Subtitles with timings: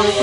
[0.00, 0.16] Welcome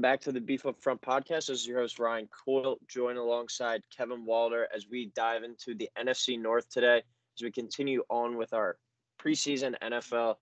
[0.00, 1.28] back to the Beef Up Front podcast.
[1.28, 5.90] This is your host, Ryan Coyle, joined alongside Kevin Walder as we dive into the
[5.98, 7.02] NFC North today
[7.36, 8.78] as we continue on with our
[9.22, 10.36] preseason NFL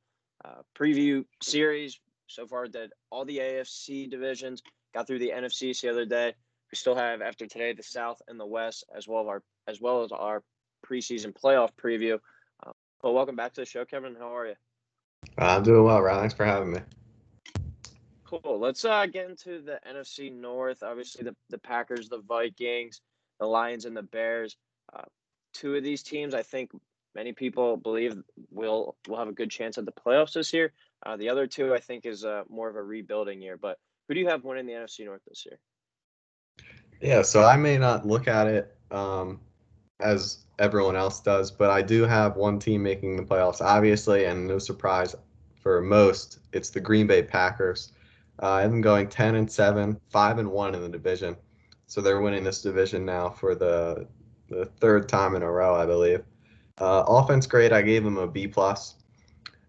[0.45, 1.99] uh, preview series.
[2.29, 4.63] So far, did all the AFC divisions,
[4.95, 6.35] got through the NFC the other day.
[6.75, 9.81] We still have after today the South and the West, as well as our as
[9.81, 10.43] well as our
[10.85, 12.19] preseason playoff preview.
[12.67, 14.17] Uh, well, welcome back to the show, Kevin.
[14.19, 14.55] How are you?
[15.39, 16.23] I'm doing well, Ryan.
[16.23, 16.81] Thanks for having me.
[18.25, 18.59] Cool.
[18.59, 20.83] Let's uh, get into the NFC North.
[20.83, 23.03] Obviously, the, the Packers, the Vikings,
[23.39, 24.57] the Lions, and the Bears.
[24.93, 25.03] Uh,
[25.53, 26.73] two of these teams, I think
[27.15, 28.17] many people believe
[28.51, 30.73] will will have a good chance at the playoffs this year.
[31.07, 33.57] Uh, the other two, I think, is uh, more of a rebuilding year.
[33.57, 35.61] But who do you have winning the NFC North this year?
[37.05, 39.39] Yeah, so I may not look at it um,
[40.01, 44.47] as everyone else does, but I do have one team making the playoffs, obviously, and
[44.47, 45.15] no surprise
[45.61, 47.93] for most, it's the Green Bay Packers.
[48.43, 51.37] Uh, I have them going 10 and 7, 5 and 1 in the division.
[51.89, 54.07] So they're winning this division now for the
[54.49, 56.23] the third time in a row, I believe.
[56.79, 58.97] Uh, offense grade, I gave them a B plus.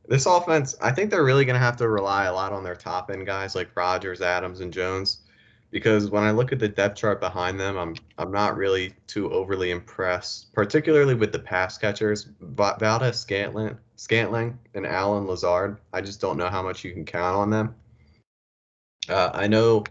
[0.07, 2.75] This offense, I think they're really going to have to rely a lot on their
[2.75, 5.24] top end guys like Rodgers, Adams, and Jones,
[5.75, 9.29] because when I look at the depth chart behind them, I'm I'm not really too
[9.33, 15.79] overly impressed, particularly with the pass catchers, Valdes Scantling, Scantling, and Allen Lazard.
[15.91, 17.75] I just don't know how much you can count on them.
[19.09, 19.83] Uh, I know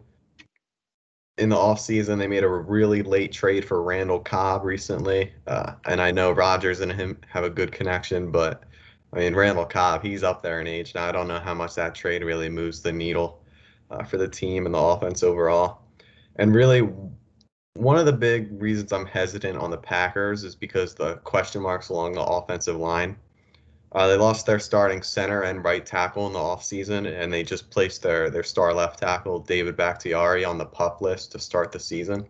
[1.36, 5.34] in the offseason they made a really late trade for Randall Cobb recently.
[5.46, 8.62] Uh, and I know Rodgers and him have a good connection, but
[9.12, 10.94] I mean, Randall Cobb, he's up there in age.
[10.94, 13.43] Now, I don't know how much that trade really moves the needle
[13.90, 15.82] uh, for the team and the offense overall.
[16.36, 16.88] And really,
[17.74, 21.88] one of the big reasons I'm hesitant on the Packers is because the question marks
[21.88, 23.16] along the offensive line.
[23.92, 27.70] Uh, they lost their starting center and right tackle in the offseason, and they just
[27.70, 31.78] placed their, their star left tackle, David Bakhtiari, on the pup list to start the
[31.78, 32.26] season.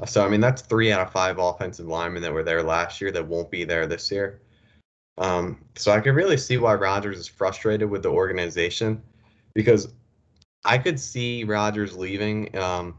[0.00, 3.00] Uh, so, I mean, that's three out of five offensive linemen that were there last
[3.00, 4.40] year that won't be there this year.
[5.18, 9.02] Um, so I could really see why Rodgers is frustrated with the organization
[9.54, 9.92] because
[10.64, 12.96] I could see Rodgers leaving um,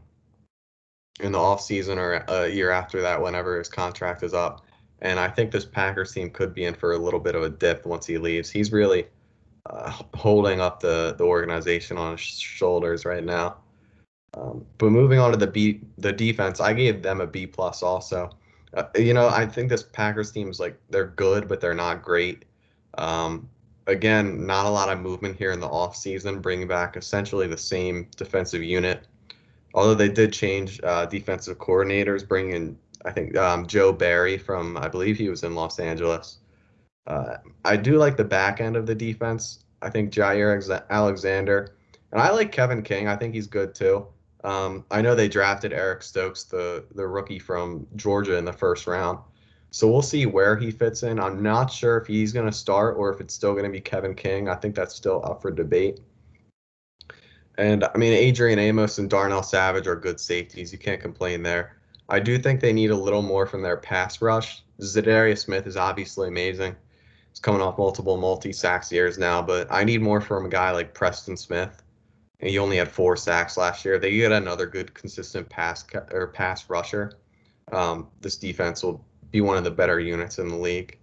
[1.20, 4.64] in the offseason or a year after that, whenever his contract is up.
[5.02, 7.50] And I think this Packers team could be in for a little bit of a
[7.50, 8.50] dip once he leaves.
[8.50, 9.06] He's really
[9.66, 13.58] uh, holding up the, the organization on his shoulders right now.
[14.34, 17.82] Um, but moving on to the B, the defense, I gave them a B plus
[17.82, 18.30] also.
[18.74, 22.02] Uh, you know, I think this Packers team is like they're good, but they're not
[22.02, 22.44] great.
[22.96, 23.48] Um,
[23.90, 28.08] again, not a lot of movement here in the offseason, bringing back essentially the same
[28.16, 29.06] defensive unit.
[29.74, 34.88] Although they did change uh, defensive coordinators, bringing I think um, Joe Barry from I
[34.88, 36.38] believe he was in Los Angeles.
[37.06, 39.64] Uh, I do like the back end of the defense.
[39.82, 41.76] I think Jaire Alexander,
[42.12, 43.08] and I like Kevin King.
[43.08, 44.06] I think he's good too.
[44.44, 48.86] Um, I know they drafted Eric Stokes, the the rookie from Georgia, in the first
[48.86, 49.18] round.
[49.70, 51.20] So we'll see where he fits in.
[51.20, 53.80] I'm not sure if he's going to start or if it's still going to be
[53.80, 54.48] Kevin King.
[54.48, 56.00] I think that's still up for debate.
[57.56, 60.72] And I mean, Adrian Amos and Darnell Savage are good safeties.
[60.72, 61.76] You can't complain there.
[62.08, 64.64] I do think they need a little more from their pass rush.
[64.80, 66.74] Za'Darius Smith is obviously amazing.
[67.30, 70.72] He's coming off multiple multi sacks years now, but I need more from a guy
[70.72, 71.82] like Preston Smith.
[72.40, 73.98] And he only had four sacks last year.
[73.98, 77.12] They get another good, consistent pass or pass rusher.
[77.70, 80.98] Um, this defense will be one of the better units in the league.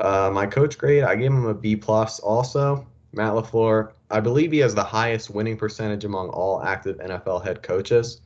[0.00, 2.20] Uh, my coach grade, I gave him a B plus.
[2.20, 7.44] Also, Matt LaFleur, I believe he has the highest winning percentage among all active NFL
[7.44, 8.20] head coaches.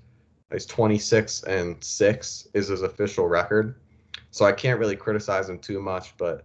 [0.51, 3.75] He's 26 and six is his official record,
[4.31, 6.17] so I can't really criticize him too much.
[6.17, 6.45] But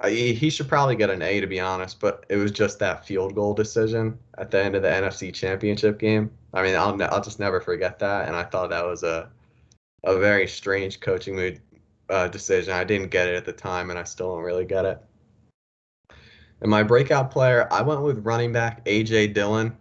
[0.00, 1.98] I, he should probably get an A to be honest.
[1.98, 5.98] But it was just that field goal decision at the end of the NFC Championship
[5.98, 6.30] game.
[6.52, 9.30] I mean, I'll I'll just never forget that, and I thought that was a
[10.04, 11.60] a very strange coaching mood
[12.08, 12.72] uh, decision.
[12.72, 15.00] I didn't get it at the time, and I still don't really get it.
[16.60, 19.76] And my breakout player, I went with running back AJ Dillon.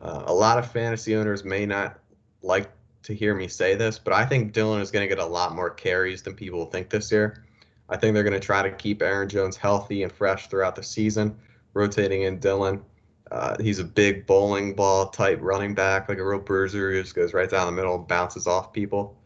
[0.00, 1.98] Uh, a lot of fantasy owners may not
[2.42, 2.70] like
[3.02, 5.54] to hear me say this, but I think Dillon is going to get a lot
[5.54, 7.44] more carries than people think this year.
[7.88, 10.82] I think they're going to try to keep Aaron Jones healthy and fresh throughout the
[10.82, 11.36] season,
[11.72, 12.82] rotating in Dillon.
[13.30, 17.14] Uh, he's a big bowling ball type running back, like a real bruiser who just
[17.14, 19.16] goes right down the middle and bounces off people.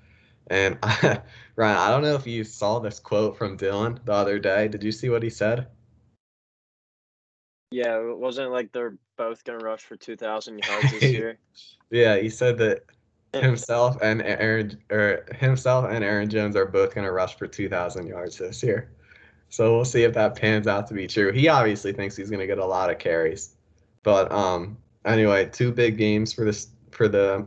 [0.49, 1.21] And I,
[1.57, 4.69] Ryan, I don't know if you saw this quote from Dillon the other day.
[4.69, 5.69] Did you see what he said?
[7.71, 11.39] Yeah, it wasn't like they're both going to rush for 2,000 yards this year.
[11.91, 12.83] yeah, he said that
[13.33, 18.07] himself and Aaron or himself and Aaron Jones are both going to rush for 2,000
[18.07, 18.93] yards this year.
[19.49, 21.33] So we'll see if that pans out to be true.
[21.33, 23.55] He obviously thinks he's going to get a lot of carries,
[24.03, 27.47] but um, anyway, two big games for this for the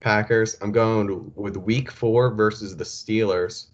[0.00, 0.56] Packers.
[0.60, 3.66] I'm going with Week Four versus the Steelers.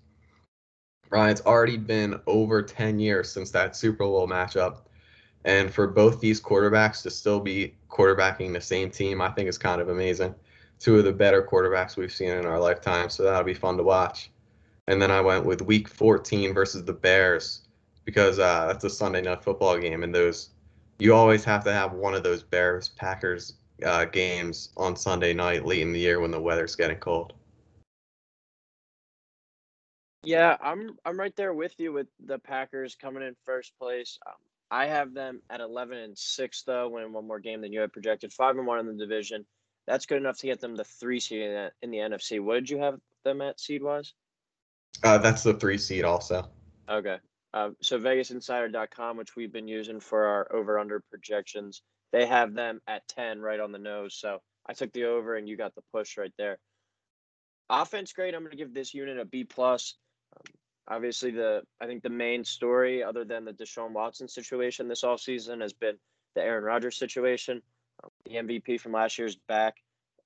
[1.11, 4.83] Right, it's already been over 10 years since that Super Bowl matchup.
[5.45, 9.59] And for both these quarterbacks to still be quarterbacking the same team, I think is
[9.59, 10.35] kind of amazing.
[10.79, 13.83] Two of the better quarterbacks we've seen in our lifetime, so that'll be fun to
[13.83, 14.31] watch.
[14.89, 17.63] And then I went with Week 14 versus the Bears
[18.05, 20.51] because uh, that's a Sunday night football game, and those
[20.99, 23.55] you always have to have one of those Bears Packers
[23.85, 27.33] uh, games on Sunday night late in the year when the weather's getting cold.
[30.23, 34.19] Yeah, I'm I'm right there with you with the Packers coming in first place.
[34.27, 34.35] Um,
[34.71, 37.93] I have them at 11 and six though, winning one more game than you had
[37.93, 38.33] projected.
[38.33, 39.45] Five and one in the division.
[39.87, 42.41] That's good enough to get them the three seed in the, in the NFC.
[42.41, 44.15] What did you have them at seed wise?
[45.03, 46.49] Uh, that's the three seed also.
[46.89, 47.19] Okay.
[47.53, 51.83] Uh, so VegasInsider.com, which we've been using for our over under projections,
[52.15, 54.15] they have them at 10 right on the nose.
[54.15, 54.39] So
[54.69, 56.59] I took the over and you got the push right there.
[57.69, 58.35] Offense great.
[58.35, 59.97] I'm going to give this unit a B plus.
[60.37, 60.55] Um,
[60.87, 65.61] obviously, the I think the main story, other than the Deshaun Watson situation this offseason,
[65.61, 65.97] has been
[66.37, 67.61] the Aaron Rodgers situation.
[68.05, 69.75] Um, the MVP from last year's back.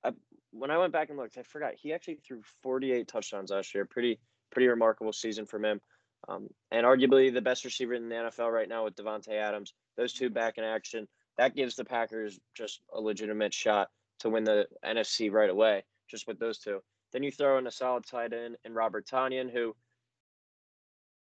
[0.04, 0.10] I,
[0.50, 3.86] when I went back and looked, I forgot he actually threw 48 touchdowns last year.
[3.86, 4.20] Pretty
[4.52, 5.80] pretty remarkable season from him.
[6.28, 9.72] Um, and arguably the best receiver in the NFL right now with Davante Adams.
[9.96, 11.08] Those two back in action.
[11.38, 13.88] That gives the Packers just a legitimate shot
[14.20, 16.80] to win the NFC right away, just with those two.
[17.12, 19.74] Then you throw in a solid tight end and Robert Tonyan, who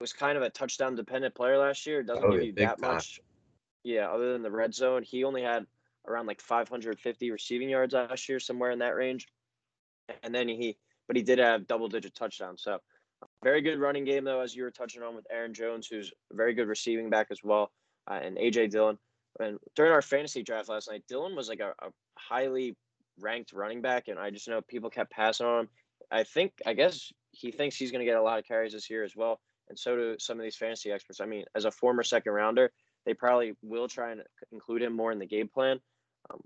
[0.02, 2.02] was kind of a touchdown dependent player last year.
[2.02, 2.96] Doesn't oh, give you that time.
[2.96, 3.20] much.
[3.84, 5.66] Yeah, other than the red zone, he only had
[6.08, 9.28] around like 550 receiving yards last year, somewhere in that range.
[10.24, 10.78] And then he,
[11.08, 12.64] but he did have double digit touchdowns.
[12.64, 12.80] So
[13.44, 16.36] very good running game, though, as you were touching on with Aaron Jones, who's a
[16.36, 17.72] very good receiving back as well,
[18.10, 18.98] uh, and AJ Dillon.
[19.40, 22.76] And during our fantasy draft last night, Dillon was like a, a highly
[23.20, 25.70] ranked running back, and I just know people kept passing on him.
[26.12, 28.90] I think, I guess he thinks he's going to get a lot of carries this
[28.90, 29.40] year as well,
[29.70, 31.20] and so do some of these fantasy experts.
[31.20, 32.72] I mean, as a former second rounder,
[33.06, 34.22] they probably will try and
[34.52, 35.80] include him more in the game plan.
[36.30, 36.40] Um,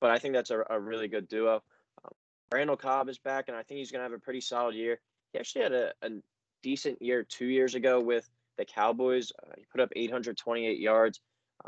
[0.00, 1.62] but I think that's a, a really good duo.
[2.04, 2.12] Um,
[2.52, 5.00] Randall Cobb is back, and I think he's going to have a pretty solid year.
[5.32, 6.10] He actually had a, a
[6.62, 8.28] decent year two years ago with
[8.58, 9.32] the Cowboys.
[9.42, 11.20] Uh, he put up 828 yards.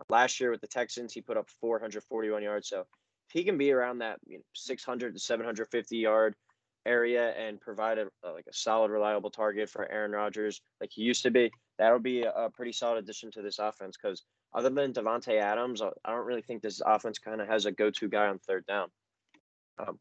[0.09, 2.69] Last year with the Texans, he put up 441 yards.
[2.69, 2.87] So if
[3.33, 6.35] he can be around that you know, 600 to 750 yard
[6.85, 11.03] area and provide a, a, like a solid, reliable target for Aaron Rodgers like he
[11.03, 13.97] used to be, that'll be a, a pretty solid addition to this offense.
[14.00, 14.23] Because
[14.55, 18.09] other than Davante Adams, I don't really think this offense kind of has a go-to
[18.09, 18.88] guy on third down.
[19.79, 19.99] Um,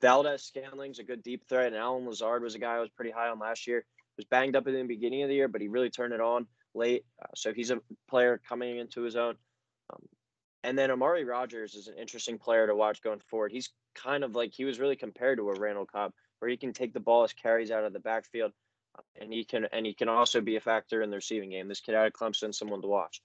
[0.00, 3.28] Valdes-Scantling's a good deep threat, and Allen Lazard was a guy I was pretty high
[3.28, 5.90] on last year was banged up in the beginning of the year, but he really
[5.90, 7.04] turned it on late.
[7.22, 9.36] Uh, so he's a player coming into his own.
[9.92, 10.02] Um,
[10.62, 13.52] and then Amari Rodgers is an interesting player to watch going forward.
[13.52, 16.72] He's kind of like he was really compared to a Randall Cobb, where he can
[16.72, 18.52] take the ball as carries out of the backfield,
[18.98, 21.68] uh, and he can and he can also be a factor in the receiving game.
[21.68, 23.22] This kid out of Clemson, someone to watch.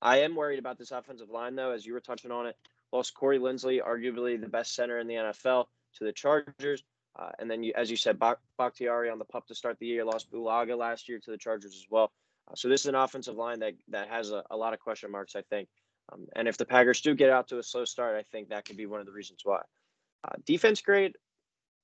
[0.00, 2.56] I am worried about this offensive line though, as you were touching on it.
[2.92, 6.82] Lost Corey Linsley, arguably the best center in the NFL, to the Chargers.
[7.18, 9.86] Uh, and then, you, as you said, Bak- Bakhtiari on the pup to start the
[9.86, 12.10] year, lost Bulaga last year to the Chargers as well.
[12.50, 15.10] Uh, so this is an offensive line that that has a, a lot of question
[15.10, 15.68] marks, I think.
[16.12, 18.64] Um, and if the Packers do get out to a slow start, I think that
[18.64, 19.60] could be one of the reasons why.
[20.24, 21.16] Uh, defense grade,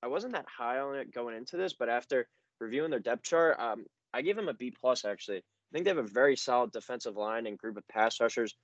[0.01, 2.27] I wasn't that high on it going into this, but after
[2.59, 5.05] reviewing their depth chart, um, I gave them a B plus.
[5.05, 8.55] Actually, I think they have a very solid defensive line and group of pass rushers.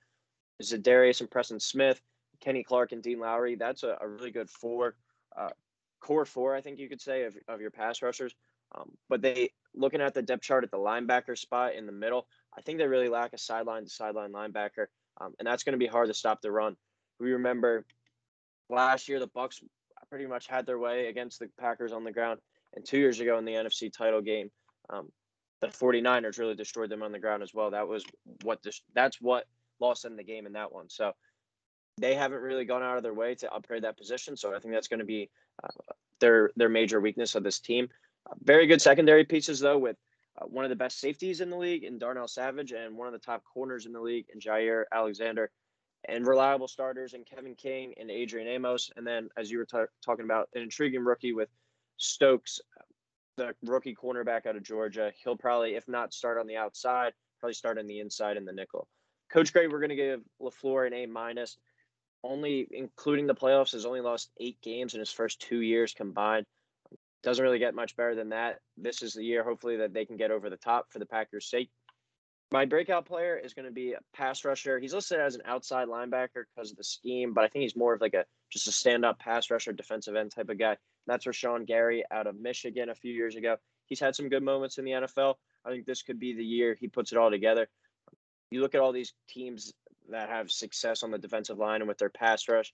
[0.62, 2.00] Za'Darius and Preston Smith,
[2.40, 3.54] Kenny Clark and Dean Lowry.
[3.54, 4.96] That's a, a really good four.
[5.38, 5.50] Uh,
[6.06, 8.32] core four, I think you could say, of, of your pass rushers.
[8.76, 12.28] Um, but they, looking at the depth chart at the linebacker spot in the middle,
[12.56, 14.86] I think they really lack a sideline to sideline linebacker,
[15.20, 16.76] um, and that's going to be hard to stop the run.
[17.18, 17.84] We remember
[18.70, 19.62] last year the Bucs
[20.08, 22.40] pretty much had their way against the Packers on the ground,
[22.74, 24.50] and two years ago in the NFC title game,
[24.90, 25.10] um,
[25.60, 27.70] the 49ers really destroyed them on the ground as well.
[27.70, 28.04] That was
[28.42, 29.46] what this, that's what
[29.80, 30.88] lost them the game in that one.
[30.88, 31.12] So
[31.98, 34.36] they haven't really gone out of their way to upgrade that position.
[34.36, 35.30] So I think that's going to be
[35.62, 35.68] uh,
[36.20, 37.88] their their major weakness of this team.
[38.28, 39.96] Uh, very good secondary pieces though, with
[40.38, 43.12] uh, one of the best safeties in the league in Darnell Savage and one of
[43.12, 45.50] the top corners in the league in Jaire Alexander,
[46.08, 48.90] and reliable starters in Kevin King and Adrian Amos.
[48.96, 51.48] And then, as you were t- talking about, an intriguing rookie with
[51.96, 52.60] Stokes,
[53.36, 55.12] the rookie cornerback out of Georgia.
[55.22, 58.52] He'll probably, if not start on the outside, probably start on the inside in the
[58.52, 58.86] nickel.
[59.30, 61.56] Coach grade, we're going to give LaFleur an A minus.
[62.22, 66.46] Only including the playoffs, has only lost eight games in his first two years combined.
[67.22, 68.60] Doesn't really get much better than that.
[68.76, 71.50] This is the year, hopefully, that they can get over the top for the Packers'
[71.50, 71.70] sake.
[72.52, 74.78] My breakout player is going to be a pass rusher.
[74.78, 77.94] He's listed as an outside linebacker because of the scheme, but I think he's more
[77.94, 80.76] of like a just a stand up pass rusher, defensive end type of guy.
[81.08, 83.56] That's Rashan Gary out of Michigan a few years ago.
[83.86, 85.34] He's had some good moments in the NFL.
[85.64, 87.68] I think this could be the year he puts it all together.
[88.50, 89.72] You look at all these teams
[90.10, 92.72] that have success on the defensive line and with their pass rush,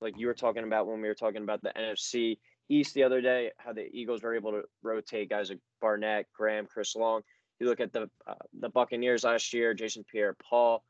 [0.00, 2.38] like you were talking about when we were talking about the NFC
[2.68, 6.66] East the other day, how the Eagles were able to rotate guys like Barnett, Graham,
[6.66, 7.22] Chris Long.
[7.60, 10.82] You look at the uh, the Buccaneers last year, Jason Pierre-Paul.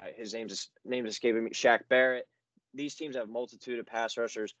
[0.00, 1.50] Uh, his name's name is escaping me.
[1.50, 2.26] Shaq Barrett.
[2.74, 4.54] These teams have multitude of pass rushers.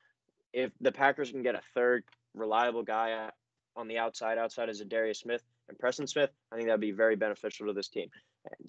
[0.52, 2.04] If the Packers can get a third
[2.34, 3.28] reliable guy
[3.78, 7.68] on the outside, outside Za'Darius Smith and Preston Smith, I think that'd be very beneficial
[7.68, 8.08] to this team.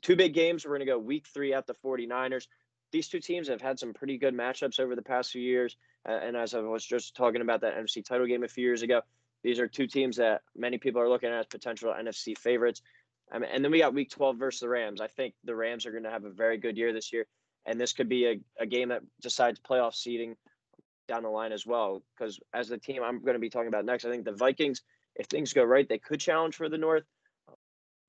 [0.01, 0.63] Two big games.
[0.63, 2.47] We're going to go week three at the 49ers.
[2.91, 5.77] These two teams have had some pretty good matchups over the past few years.
[6.07, 8.83] Uh, and as I was just talking about that NFC title game a few years
[8.83, 9.01] ago,
[9.43, 12.81] these are two teams that many people are looking at as potential NFC favorites.
[13.31, 15.01] Um, and then we got week 12 versus the Rams.
[15.01, 17.25] I think the Rams are going to have a very good year this year.
[17.65, 20.35] And this could be a, a game that decides playoff seeding
[21.07, 22.01] down the line as well.
[22.17, 24.81] Because as the team I'm going to be talking about next, I think the Vikings,
[25.19, 27.03] if things go right, they could challenge for the North.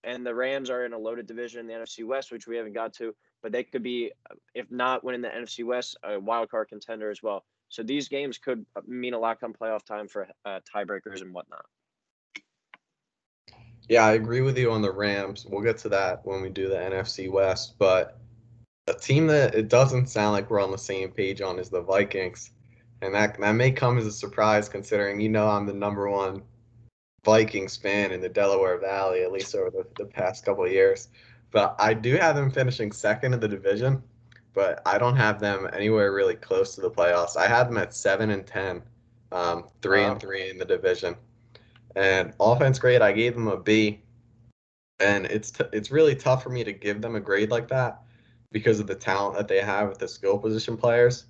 [0.05, 2.73] And the Rams are in a loaded division in the NFC West, which we haven't
[2.73, 4.13] got to, but they could be,
[4.55, 7.45] if not winning the NFC West, a wild card contender as well.
[7.69, 11.67] So these games could mean a lot come playoff time for uh, tiebreakers and whatnot.
[13.89, 15.45] Yeah, I agree with you on the Rams.
[15.47, 17.75] We'll get to that when we do the NFC West.
[17.79, 18.19] But
[18.87, 21.83] a team that it doesn't sound like we're on the same page on is the
[21.83, 22.53] Vikings.
[23.03, 26.43] And that that may come as a surprise considering you know I'm the number one
[27.25, 31.09] Vikings fan in the Delaware Valley, at least over the, the past couple of years.
[31.51, 34.03] But I do have them finishing second in the division
[34.53, 37.37] but I don't have them anywhere really close to the playoffs.
[37.37, 38.83] I had them at seven and ten,
[39.33, 40.13] um, three wow.
[40.13, 41.17] and three in the division,
[41.97, 44.03] and offense grade I gave them a B,
[44.99, 48.03] and it's t- it's really tough for me to give them a grade like that
[48.53, 51.27] because of the talent that they have with the skill position players.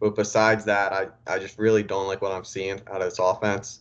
[0.00, 3.20] But besides that, I, I just really don't like what I'm seeing out of this
[3.20, 3.80] offense.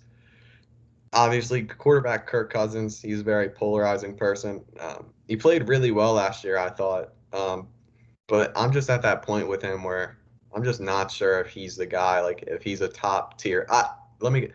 [1.14, 4.64] Obviously, quarterback Kirk Cousins, he's a very polarizing person.
[4.80, 7.14] Um, he played really well last year, I thought.
[7.34, 7.68] Um,
[8.28, 10.18] but I'm just at that point with him where
[10.54, 12.22] I'm just not sure if he's the guy.
[12.22, 13.66] Like if he's a top tier.
[13.70, 13.90] I,
[14.20, 14.50] let me.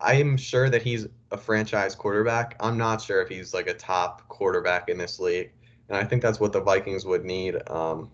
[0.00, 2.56] I am sure that he's a franchise quarterback.
[2.60, 5.52] I'm not sure if he's like a top quarterback in this league,
[5.88, 8.10] and I think that's what the Vikings would need um,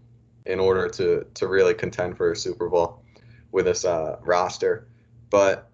[0.47, 3.03] in order to to really contend for a Super Bowl
[3.53, 4.89] with this uh, roster.
[5.31, 5.71] But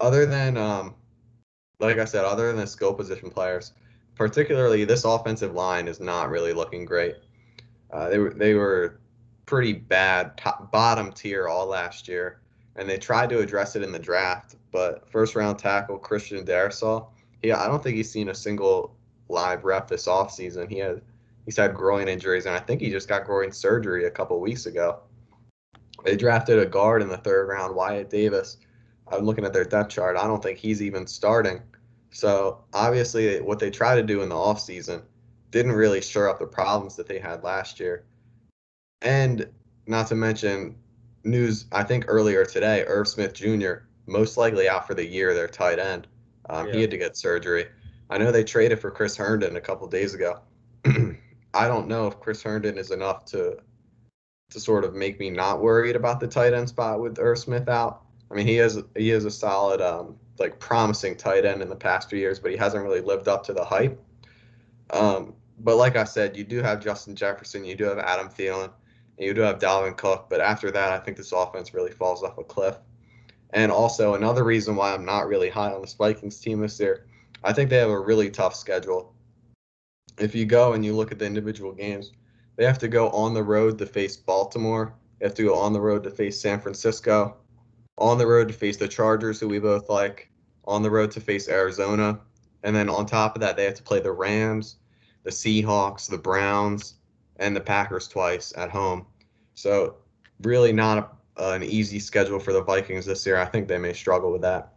[0.00, 0.94] other than um,
[1.80, 3.72] like I said, other than the skill position players,
[4.14, 7.16] particularly this offensive line is not really looking great.
[7.92, 9.00] Uh, they were they were
[9.46, 12.40] pretty bad, top, bottom tier all last year,
[12.76, 14.56] and they tried to address it in the draft.
[14.72, 17.06] But first round tackle Christian Darrisaw,
[17.42, 18.96] yeah, I don't think he's seen a single
[19.28, 20.68] live rep this offseason.
[20.68, 21.00] He had
[21.44, 24.66] he's had groin injuries, and I think he just got groin surgery a couple weeks
[24.66, 25.00] ago.
[26.04, 28.58] They drafted a guard in the third round, Wyatt Davis.
[29.12, 30.16] I'm looking at their depth chart.
[30.16, 31.60] I don't think he's even starting.
[32.10, 35.02] So obviously, what they try to do in the offseason
[35.50, 38.04] didn't really shore up the problems that they had last year.
[39.02, 39.48] And
[39.86, 40.76] not to mention
[41.24, 43.84] news, I think earlier today, Irv Smith Jr.
[44.06, 46.06] most likely out for the year, their tight end.
[46.50, 46.74] Um, yeah.
[46.74, 47.66] He had to get surgery.
[48.10, 50.40] I know they traded for Chris Herndon a couple days ago.
[51.54, 53.58] I don't know if Chris Herndon is enough to
[54.50, 57.68] to sort of make me not worried about the tight end spot with Irv Smith
[57.68, 58.02] out.
[58.30, 61.76] I mean, he is he is a solid, um, like promising tight end in the
[61.76, 64.00] past few years, but he hasn't really lived up to the hype.
[64.90, 68.70] Um, but like I said, you do have Justin Jefferson, you do have Adam Thielen,
[69.18, 70.26] and you do have Dalvin Cook.
[70.30, 72.76] But after that, I think this offense really falls off a cliff.
[73.50, 77.06] And also another reason why I'm not really high on this Vikings team this year,
[77.42, 79.14] I think they have a really tough schedule.
[80.18, 82.12] If you go and you look at the individual games,
[82.56, 84.94] they have to go on the road to face Baltimore.
[85.18, 87.36] They have to go on the road to face San Francisco,
[87.98, 90.30] on the road to face the Chargers, who we both like,
[90.64, 92.20] on the road to face Arizona,
[92.62, 94.76] and then on top of that, they have to play the Rams,
[95.24, 96.94] the Seahawks, the Browns,
[97.36, 99.06] and the Packers twice at home.
[99.54, 99.96] So
[100.42, 103.36] really not a, an easy schedule for the Vikings this year.
[103.36, 104.72] I think they may struggle with that.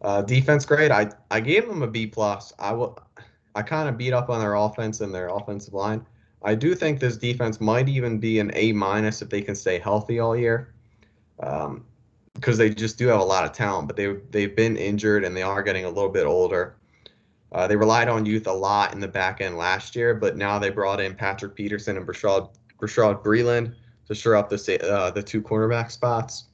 [0.00, 2.52] Uh, defense grade, I I gave them a B plus.
[2.58, 2.98] I will.
[3.54, 6.04] I kind of beat up on their offense and their offensive line.
[6.42, 9.78] I do think this defense might even be an A minus if they can stay
[9.78, 10.74] healthy all year,
[11.40, 11.84] um,
[12.34, 13.88] because they just do have a lot of talent.
[13.88, 16.76] But they they've been injured and they are getting a little bit older.
[17.52, 20.58] Uh, they relied on youth a lot in the back end last year, but now
[20.58, 23.74] they brought in Patrick Peterson and Bashaud Bashaud Breeland
[24.08, 26.44] to shore up the uh, the two cornerback spots.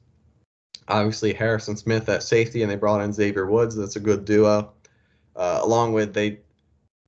[0.87, 3.75] Obviously Harrison Smith at safety, and they brought in Xavier Woods.
[3.75, 4.73] That's a good duo.
[5.35, 6.39] Uh, along with they,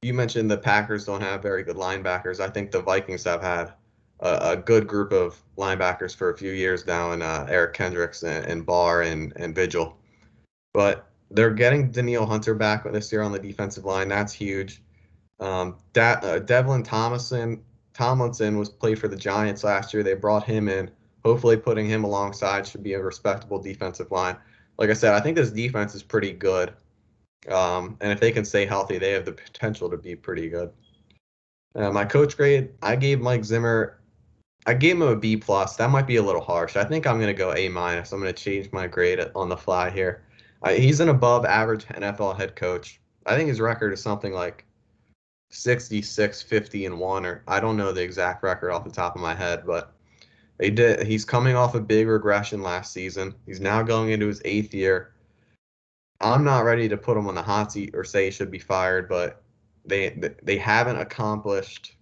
[0.01, 2.39] you mentioned the Packers don't have very good linebackers.
[2.39, 3.73] I think the Vikings have had
[4.21, 8.23] a, a good group of linebackers for a few years now, and uh, Eric Kendricks
[8.23, 9.97] and, and Barr and and Vigil.
[10.73, 14.07] But they're getting Danielle Hunter back this year on the defensive line.
[14.07, 14.81] That's huge.
[15.39, 17.63] Um, uh, Devlin Thomason
[17.93, 20.03] Tomlinson was played for the Giants last year.
[20.03, 20.89] They brought him in.
[21.23, 24.37] Hopefully, putting him alongside should be a respectable defensive line.
[24.77, 26.73] Like I said, I think this defense is pretty good.
[27.49, 30.71] Um, and if they can stay healthy, they have the potential to be pretty good.
[31.75, 33.99] Uh, my coach grade, I gave Mike Zimmer,
[34.65, 35.75] I gave him a B plus.
[35.75, 36.75] That might be a little harsh.
[36.75, 38.11] I think I'm going to go A minus.
[38.11, 40.23] I'm going to change my grade on the fly here.
[40.61, 42.99] Uh, he's an above average NFL head coach.
[43.25, 44.65] I think his record is something like
[45.49, 49.21] 66, 50, and one, or I don't know the exact record off the top of
[49.21, 49.93] my head, but
[50.57, 51.05] they did.
[51.07, 53.33] He's coming off a big regression last season.
[53.47, 55.13] He's now going into his eighth year.
[56.19, 58.59] I'm not ready to put him on the hot seat or say he should be
[58.59, 59.41] fired, but
[59.85, 60.09] they
[60.43, 61.95] they haven't accomplished.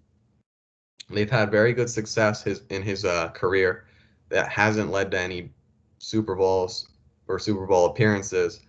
[1.09, 3.85] They've had very good success his in his uh, career
[4.29, 5.51] that hasn't led to any
[5.97, 6.89] Super Bowls
[7.27, 8.61] or Super Bowl appearances.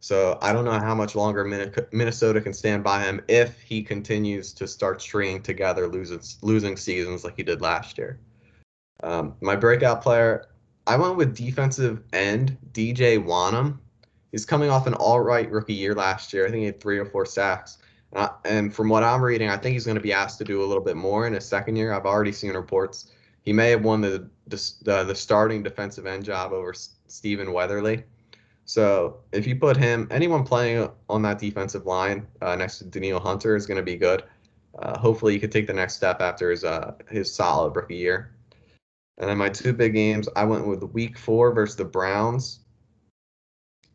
[0.00, 1.44] So I don't know how much longer
[1.92, 7.22] Minnesota can stand by him if he continues to start stringing together losing losing seasons
[7.22, 8.18] like he did last year.
[9.04, 10.48] Um, my breakout player,
[10.86, 13.78] I went with defensive end DJ Wonnum.
[14.32, 16.46] He's coming off an all right rookie year last year.
[16.46, 17.78] I think he had three or four sacks.
[18.14, 20.62] Uh, and from what I'm reading, I think he's going to be asked to do
[20.62, 21.92] a little bit more in his second year.
[21.92, 23.10] I've already seen reports
[23.42, 26.72] he may have won the the, the starting defensive end job over
[27.06, 28.04] Stephen Weatherly.
[28.64, 33.20] So if you put him, anyone playing on that defensive line uh, next to Danielle
[33.20, 34.24] Hunter is going to be good.
[34.78, 38.34] Uh, hopefully, he could take the next step after his uh, his solid rookie year.
[39.18, 42.60] And then my two big games, I went with Week Four versus the Browns,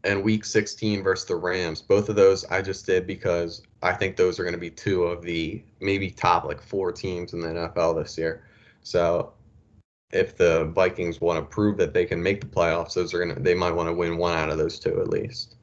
[0.08, 1.82] and Week 16 versus the Rams.
[1.82, 5.04] Both of those I just did because I think those are going to be two
[5.04, 8.44] of the maybe top like four teams in the NFL this year.
[8.84, 9.34] So
[10.12, 13.40] if the Vikings want to prove that they can make the playoffs, those are gonna
[13.40, 15.56] they might want to win one out of those two at least.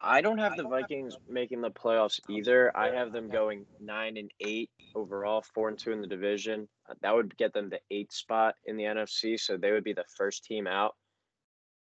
[0.00, 2.76] I don't have the Vikings making the playoffs either.
[2.76, 6.68] I have them going nine and eight overall, four and two in the division.
[6.90, 9.94] Uh, that would get them the eighth spot in the NFC, so they would be
[9.94, 10.94] the first team out.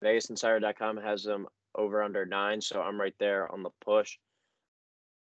[0.02, 4.18] VegasInsider.com has them over under nine, so I'm right there on the push.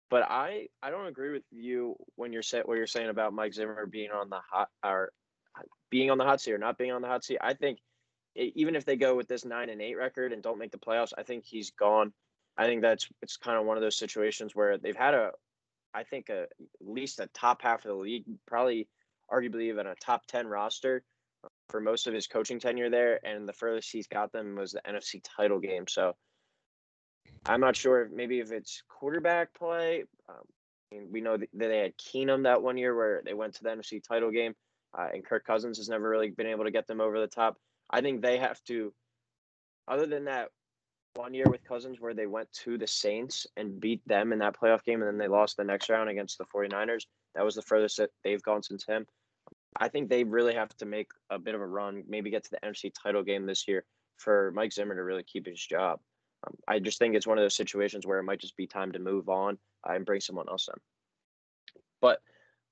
[0.08, 3.54] But I I don't agree with you when you're saying what you're saying about Mike
[3.54, 5.10] Zimmer being on the hot or
[5.90, 7.38] being on the hot seat or not being on the hot seat.
[7.40, 7.78] I think
[8.36, 11.12] even if they go with this nine and eight record and don't make the playoffs,
[11.16, 12.12] I think he's gone.
[12.56, 15.32] I think that's it's kind of one of those situations where they've had a,
[15.94, 16.48] I think a, at
[16.80, 18.88] least a top half of the league, probably
[19.32, 21.02] arguably even a top ten roster
[21.68, 24.80] for most of his coaching tenure there, and the furthest he's got them was the
[24.88, 25.84] NFC title game.
[25.88, 26.14] So
[27.44, 30.04] I'm not sure if maybe if it's quarterback play.
[30.28, 33.70] Um, we know that they had Keenum that one year where they went to the
[33.70, 34.54] NFC title game,
[34.96, 37.56] uh, and Kirk Cousins has never really been able to get them over the top.
[37.90, 38.92] I think they have to,
[39.88, 40.48] other than that
[41.14, 44.56] one year with Cousins where they went to the Saints and beat them in that
[44.56, 47.06] playoff game, and then they lost the next round against the 49ers.
[47.34, 49.06] That was the furthest that they've gone since him.
[49.80, 52.50] I think they really have to make a bit of a run, maybe get to
[52.50, 53.84] the NFC title game this year
[54.16, 56.00] for Mike Zimmer to really keep his job.
[56.46, 58.92] Um, I just think it's one of those situations where it might just be time
[58.92, 59.58] to move on
[59.88, 60.80] uh, and bring someone else in.
[62.00, 62.20] But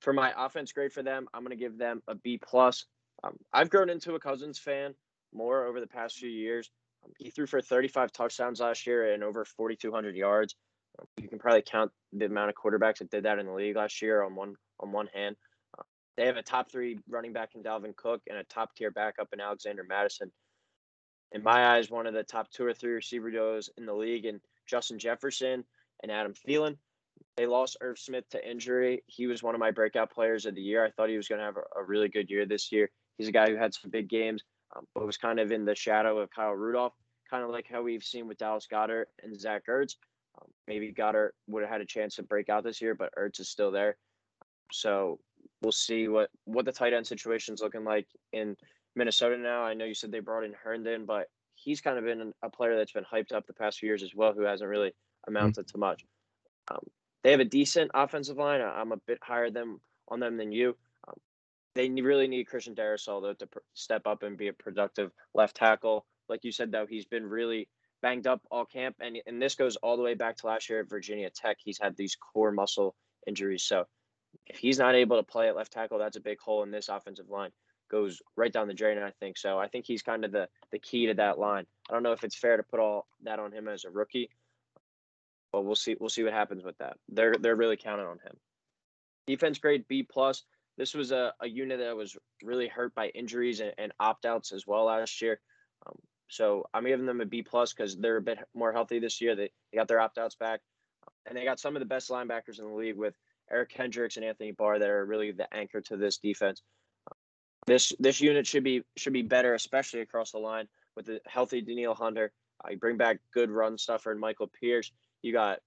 [0.01, 2.85] for my offense grade for them, I'm going to give them a B plus.
[3.23, 4.95] Um, I've grown into a Cousins fan
[5.33, 6.71] more over the past few years.
[7.05, 10.55] Um, he threw for 35 touchdowns last year and over 4,200 yards.
[10.99, 13.77] Um, you can probably count the amount of quarterbacks that did that in the league
[13.77, 15.37] last year on one on one hand.
[16.17, 19.29] They have a top three running back in Dalvin Cook and a top tier backup
[19.33, 20.31] in Alexander Mattison.
[21.33, 24.25] in my eyes, one of the top two or three receiver duos in the league,
[24.25, 25.65] and Justin Jefferson
[26.03, 26.77] and Adam Thielen.
[27.37, 29.03] They lost Irv Smith to injury.
[29.07, 30.85] He was one of my breakout players of the year.
[30.85, 32.91] I thought he was going to have a, a, really good year this year.
[33.19, 34.43] He's a guy who had some big games,
[34.77, 36.95] um, but was kind of in the shadow of Kyle Rudolph,
[37.29, 39.97] kind of like how we've seen with Dallas Goedert and Zach Ertz.
[40.41, 43.41] Um, maybe Goedert would have had a chance to break out this year, but Ertz
[43.41, 43.97] is still there.
[44.73, 45.19] So
[45.65, 48.57] we'll see what what the tight end situation is looking like in
[48.95, 49.63] Minnesota now.
[49.63, 52.77] I know you said they brought in Herndon, but he's kind of been a player
[52.77, 55.37] that's been hyped up the past few years as well, who hasn't really mm-hmm.
[55.37, 55.73] amounted mm-hmm.
[55.73, 56.05] to much.
[56.71, 56.87] Um,
[57.23, 58.61] they have a decent offensive line.
[58.61, 60.77] I'm a bit higher than on them than you.
[61.09, 61.15] Um,
[61.75, 65.57] they really need Christian Darrisaw though to pr- step up and be a productive left
[65.57, 66.07] tackle.
[66.29, 67.69] Like you said, though, he's been really
[68.03, 70.81] banged up all camp, and and this goes all the way back to last year
[70.81, 71.57] at Virginia Tech.
[71.59, 72.95] He's had these core muscle
[73.27, 73.87] injuries, so
[74.47, 76.89] if he's not able to play at left tackle, that's a big hole in this
[76.89, 77.51] offensive line.
[77.91, 79.37] Goes right down the drain, I think.
[79.39, 81.67] So I think he's kind of the the key to that line.
[81.89, 84.31] I don't know if it's fair to put all that on him as a rookie,
[85.53, 85.97] but we'll see.
[85.99, 86.97] We'll see what happens with that.
[87.09, 88.37] They're they're really counting on him.
[89.27, 90.43] Defense grade B plus.
[90.77, 94.53] This was a, a unit that was really hurt by injuries and, and opt outs
[94.53, 95.41] as well last year.
[95.87, 95.95] Um,
[96.29, 99.37] so I'm giving them a B plus because they're a bit more healthy this year.
[99.37, 100.61] They, they got their opt outs back,
[101.27, 103.15] and they got some of the best linebackers in the league with
[103.51, 106.63] Eric Hendricks and Anthony Barr that are really the anchor to this defense.
[107.67, 111.61] This this unit should be should be better, especially across the line with the healthy
[111.61, 112.33] Danielle Hunter.
[112.65, 114.93] Uh, you bring back good run stuffer and Michael Pierce.
[115.23, 115.61] You got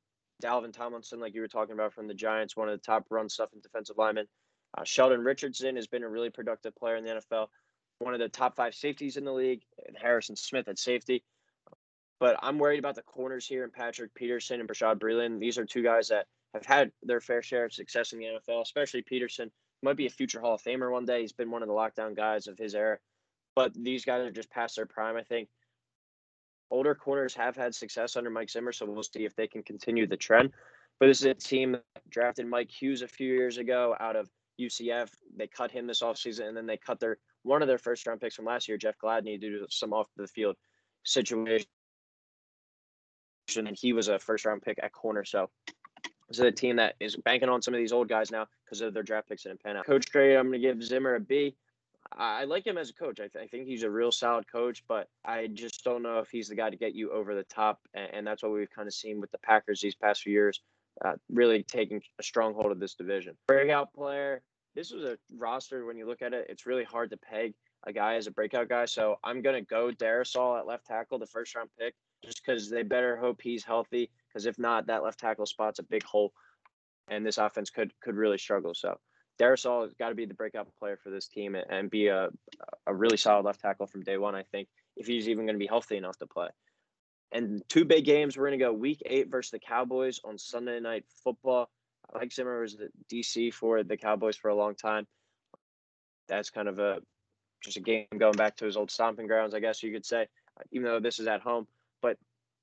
[0.43, 3.29] Dalvin Tomlinson, like you were talking about from the Giants, one of the top run
[3.29, 4.27] stuffing defensive linemen.
[4.77, 7.47] Uh, Sheldon Richardson has been a really productive player in the NFL,
[7.99, 11.23] one of the top five safeties in the league, and Harrison Smith at safety.
[12.19, 15.39] But I'm worried about the corners here and Patrick Peterson and Bashaud Breeland.
[15.39, 18.61] These are two guys that have had their fair share of success in the NFL,
[18.61, 19.51] especially Peterson.
[19.83, 21.21] Might be a future Hall of Famer one day.
[21.21, 22.97] He's been one of the lockdown guys of his era.
[23.55, 25.49] But these guys are just past their prime, I think.
[26.69, 30.07] Older corners have had success under Mike Zimmer, so we'll see if they can continue
[30.07, 30.51] the trend.
[30.99, 34.29] But this is a team that drafted Mike Hughes a few years ago out of
[34.59, 35.09] UCF.
[35.35, 38.19] They cut him this offseason, and then they cut their one of their first round
[38.19, 40.55] picks from last year, Jeff Gladney, due to some off the field
[41.03, 41.67] situation.
[43.55, 45.23] And he was a first round pick at corner.
[45.23, 45.49] So
[46.27, 48.81] this is a team that is banking on some of these old guys now because
[48.81, 49.85] of their draft picks and pan out.
[49.85, 51.55] Coach grade, I'm going to give Zimmer a B.
[52.11, 53.19] I like him as a coach.
[53.19, 56.29] I, th- I, think he's a real solid coach, but I just don't know if
[56.29, 57.81] he's the guy to get you over the top.
[57.93, 60.61] And, and that's what we've kind of seen with the Packers these past few years,
[61.03, 63.35] uh, really taking a stronghold of this division.
[63.47, 64.41] Breakout player.
[64.73, 67.53] This was a roster when you look at it, it's really hard to peg
[67.85, 68.85] a guy as a breakout guy.
[68.85, 72.83] So I'm gonna go Darrisaw at left tackle, the first round pick, just because they
[72.83, 74.11] better hope he's healthy.
[74.27, 76.33] Because if not, that left tackle spot's a big hole,
[77.07, 78.73] and this offense could could really struggle.
[78.73, 78.97] So
[79.39, 82.29] Darrisaw has got to be the breakout player for this team and, and be a
[82.85, 84.35] a really solid left tackle from day one.
[84.35, 86.47] I think if he's even going to be healthy enough to play.
[87.31, 88.37] And two big games.
[88.37, 91.69] We're going to go Week Eight versus the Cowboys on Sunday Night Football.
[92.13, 95.05] Mike Zimmer was the DC for the Cowboys for a long time.
[96.29, 96.99] That's kind of a
[97.61, 100.27] just a game going back to his old stomping grounds, I guess you could say.
[100.71, 101.67] Even though this is at home,
[102.01, 102.17] but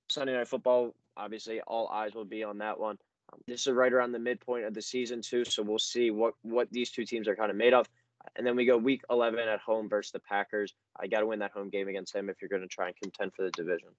[0.09, 2.99] Sunday Night Football, obviously, all eyes will be on that one.
[3.33, 6.35] Um, this is right around the midpoint of the season too, so we'll see what
[6.43, 7.89] what these two teams are kind of made of.
[8.37, 10.75] And then we go week 11 at home versus the Packers.
[10.99, 12.97] I got to win that home game against him if you're going to try and
[12.97, 13.91] contend for the division.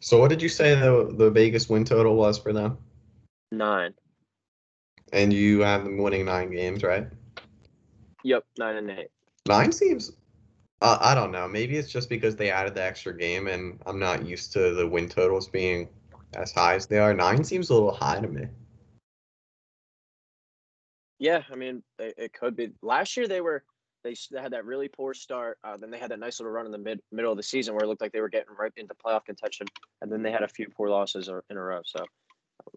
[0.00, 2.78] So, what did you say the the Vegas win total was for them?
[3.52, 3.94] Nine.
[5.12, 7.06] And you have them winning nine games, right?
[8.22, 9.10] Yep, nine and eight.
[9.46, 10.12] Nine seems.
[10.80, 11.46] Uh, I don't know.
[11.46, 14.86] Maybe it's just because they added the extra game, and I'm not used to the
[14.86, 15.88] win totals being
[16.34, 17.12] as high as they are.
[17.12, 18.46] Nine seems a little high to me.
[21.18, 22.70] Yeah, I mean, it, it could be.
[22.80, 23.62] Last year they were
[24.02, 25.58] they had that really poor start.
[25.62, 27.74] Uh, then they had that nice little run in the mid middle of the season
[27.74, 29.66] where it looked like they were getting right into playoff contention,
[30.00, 31.80] and then they had a few poor losses in a row.
[31.84, 32.04] So,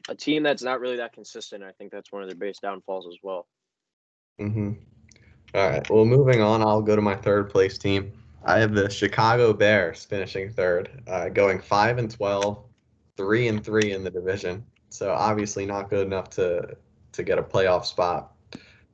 [0.10, 3.08] a team that's not really that consistent, I think that's one of their biggest downfalls
[3.08, 3.48] as well.
[4.42, 4.74] Mm-hmm.
[5.54, 5.88] All right.
[5.90, 8.12] Well, moving on, I'll go to my third place team.
[8.44, 12.64] I have the Chicago Bears finishing third, uh, going five and 12,
[13.16, 14.66] three and three in the division.
[14.90, 16.76] So obviously not good enough to
[17.14, 18.34] to get a playoff spot.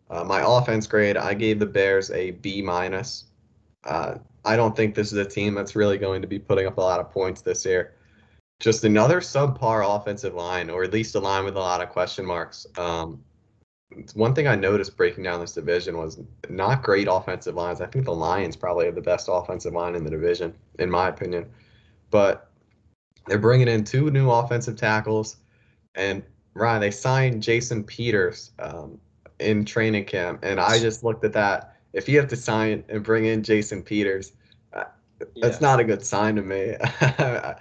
[0.10, 3.26] Uh, my offense grade, I gave the Bears a B minus.
[3.86, 6.78] Uh, I don't think this is a team that's really going to be putting up
[6.78, 7.94] a lot of points this year.
[8.60, 12.26] Just another subpar offensive line, or at least a line with a lot of question
[12.26, 12.68] marks.
[12.78, 13.24] Um,
[14.14, 17.82] one thing I noticed breaking down this division was not great offensive lines.
[17.82, 21.10] I think the Lions probably have the best offensive line in the division, in my
[21.10, 21.48] opinion.
[22.12, 22.52] But
[23.26, 25.38] they're bringing in two new offensive tackles,
[25.96, 26.24] and
[26.54, 29.00] Ryan, they signed Jason Peters um,
[29.40, 31.76] in training camp, and I just looked at that.
[31.94, 34.34] If you have to sign and bring in Jason Peters,
[34.74, 34.84] uh,
[35.20, 35.48] yeah.
[35.48, 36.76] that's not a good sign to me.
[36.82, 37.56] I,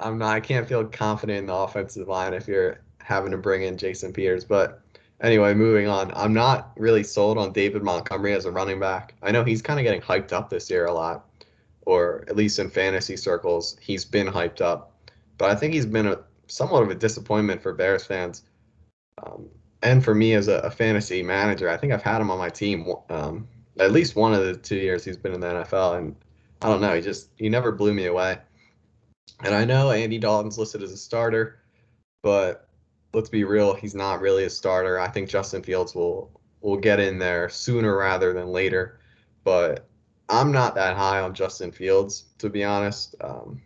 [0.00, 0.34] I'm not.
[0.34, 4.12] I can't feel confident in the offensive line if you're having to bring in Jason
[4.12, 4.44] Peters.
[4.44, 4.83] But
[5.20, 6.12] anyway, moving on.
[6.14, 9.14] I'm not really sold on David Montgomery as a running back.
[9.22, 11.26] I know he's kind of getting hyped up this year a lot,
[11.82, 14.92] or at least in fantasy circles, he's been hyped up.
[15.38, 18.42] But I think he's been a somewhat of a disappointment for Bears fans.
[19.22, 19.48] Um,
[19.82, 22.48] and for me as a, a, fantasy manager, I think I've had him on my
[22.48, 23.46] team um,
[23.78, 26.16] at least one of the two years he's been in the NFL, and
[26.62, 28.38] I don't know, he just he never blew me away.
[29.42, 31.58] And I know Andy Dalton's listed as a starter,
[32.22, 32.63] but
[33.14, 34.98] let's be real, he's not really a starter.
[34.98, 38.98] I think Justin Fields will will get in there sooner rather than later,
[39.44, 39.86] but
[40.28, 43.14] I'm not that high on Justin Fields to be honest.
[43.20, 43.60] Um,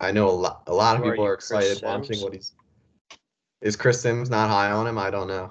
[0.00, 2.52] I know a lot a lot of people are, are excited watching what he's
[3.62, 4.98] is Chris Sims not high on him?
[4.98, 5.50] I don't know.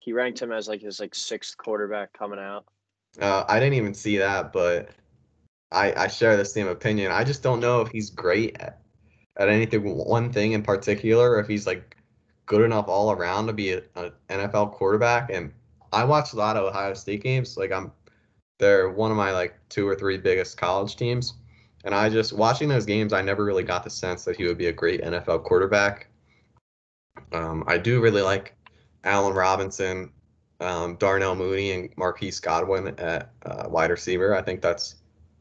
[0.00, 2.64] he ranked him as like his like sixth quarterback coming out.
[3.20, 4.88] Uh, I didn't even see that, but
[5.70, 7.12] I I share the same opinion.
[7.12, 8.80] I just don't know if he's great at,
[9.36, 11.97] at anything one thing in particular, or if he's like
[12.48, 15.30] good enough all around to be an NFL quarterback.
[15.30, 15.52] And
[15.92, 17.56] I watch a lot of Ohio State games.
[17.56, 17.92] Like I'm,
[18.58, 21.34] they're one of my like two or three biggest college teams.
[21.84, 24.58] And I just watching those games, I never really got the sense that he would
[24.58, 26.08] be a great NFL quarterback.
[27.32, 28.54] Um, I do really like
[29.04, 30.10] Allen Robinson,
[30.60, 34.34] um, Darnell Mooney, and Marquise Goodwin at uh, wide receiver.
[34.34, 34.96] I think that's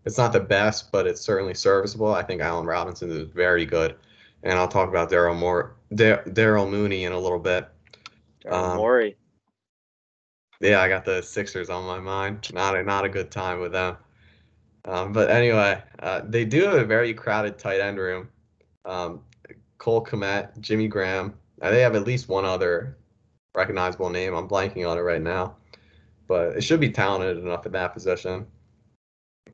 [0.06, 2.14] it's not the best, but it's certainly serviceable.
[2.14, 3.96] I think Allen Robinson is very good,
[4.44, 7.68] and I'll talk about Daryl Moore, Darnell Mooney in a little bit.
[8.46, 9.18] Daryl um, Morey.
[10.60, 12.52] Yeah, I got the Sixers on my mind.
[12.54, 13.98] Not a, not a good time with them.
[14.86, 18.30] Um, but anyway, uh, they do have a very crowded tight end room.
[18.86, 19.22] Um,
[19.78, 21.34] Cole Kmet, Jimmy Graham.
[21.60, 22.98] They have at least one other
[23.56, 24.34] recognizable name.
[24.34, 25.58] I'm blanking on it right now,
[26.28, 28.48] but it should be talented enough at that position.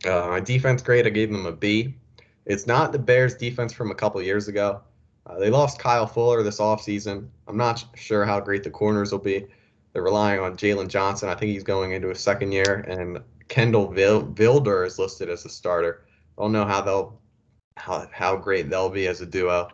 [0.05, 1.95] Uh, my defense grade, I gave them a B.
[2.45, 4.81] It's not the Bears' defense from a couple years ago.
[5.25, 7.27] Uh, they lost Kyle Fuller this offseason.
[7.47, 9.47] I'm not sure how great the corners will be.
[9.93, 11.29] They're relying on Jaylon Johnson.
[11.29, 15.49] I think he's going into his second year, and Kindle Vildor is listed as a
[15.49, 16.05] starter.
[16.37, 17.19] I don't know how they'll
[17.77, 19.69] how how great they'll be as a duo.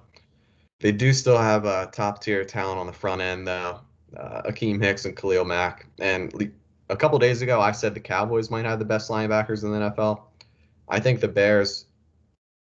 [0.80, 3.80] They do still have a top tier talent on the front end though.
[4.16, 5.86] Uh, Akiem Hicks and Khalil Mack.
[6.00, 6.52] And
[6.90, 9.92] a couple days ago, I said the Cowboys might have the best linebackers in the
[9.92, 10.22] NFL.
[10.88, 11.86] I think the Bears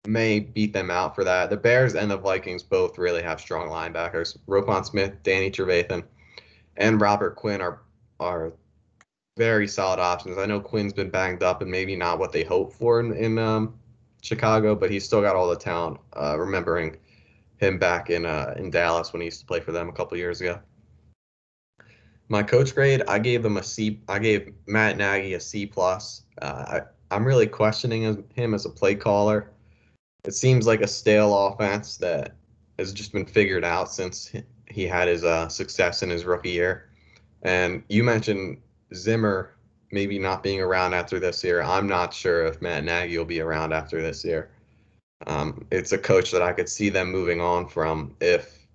[0.07, 1.49] may beat them out for that.
[1.49, 4.37] The Bears and the Vikings both really have strong linebackers.
[4.47, 6.03] Roquan Smith, Danny Trevathan,
[6.77, 7.81] and Robert Quinn are
[8.19, 8.53] are
[9.37, 10.37] very solid options.
[10.37, 13.37] I know Quinn's been banged up and maybe not what they hoped for in, in
[13.37, 13.79] um,
[14.21, 15.97] Chicago, but he's still got all the talent.
[16.13, 16.97] Uh, remembering
[17.57, 20.17] him back in uh, in Dallas when he used to play for them a couple
[20.17, 20.59] years ago.
[22.29, 24.01] My coach grade, I gave them a C.
[24.07, 26.23] I gave Matt Nagy a C plus.
[26.41, 26.81] Uh, I,
[27.15, 29.49] I'm really questioning him as a play caller.
[30.25, 32.35] It seems like a stale offense that
[32.77, 34.31] has just been figured out since
[34.67, 36.89] he had his uh, success in his rookie year.
[37.41, 38.61] And you mentioned
[38.93, 39.55] Zimmer
[39.91, 41.61] maybe not being around after this year.
[41.61, 44.51] I'm not sure if Matt Nagy will be around after this year.
[45.27, 48.67] Um, it's a coach that I could see them moving on from if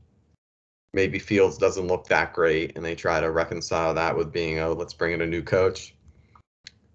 [0.92, 4.72] maybe Fields doesn't look that great and they try to reconcile that with being, oh,
[4.72, 5.94] let's bring in a new coach.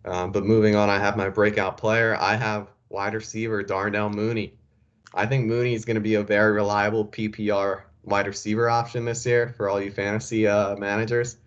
[0.06, 2.16] Um, but moving on, I have my breakout player.
[2.20, 4.54] I have wide receiver Darnell Mooney.
[5.14, 9.26] I think Mooney is going to be a very reliable PPR wide receiver option this
[9.26, 11.38] year for all you fantasy uh, managers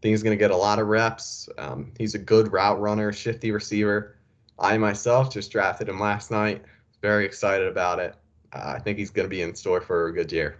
[0.00, 1.46] I think he's going to get a lot of reps.
[1.58, 4.16] Um, he's a good route runner, shifty receiver.
[4.58, 6.64] I myself just drafted him last night.
[7.02, 8.14] Very excited about it.
[8.50, 10.56] Uh, I think he's going to be in store for a good year.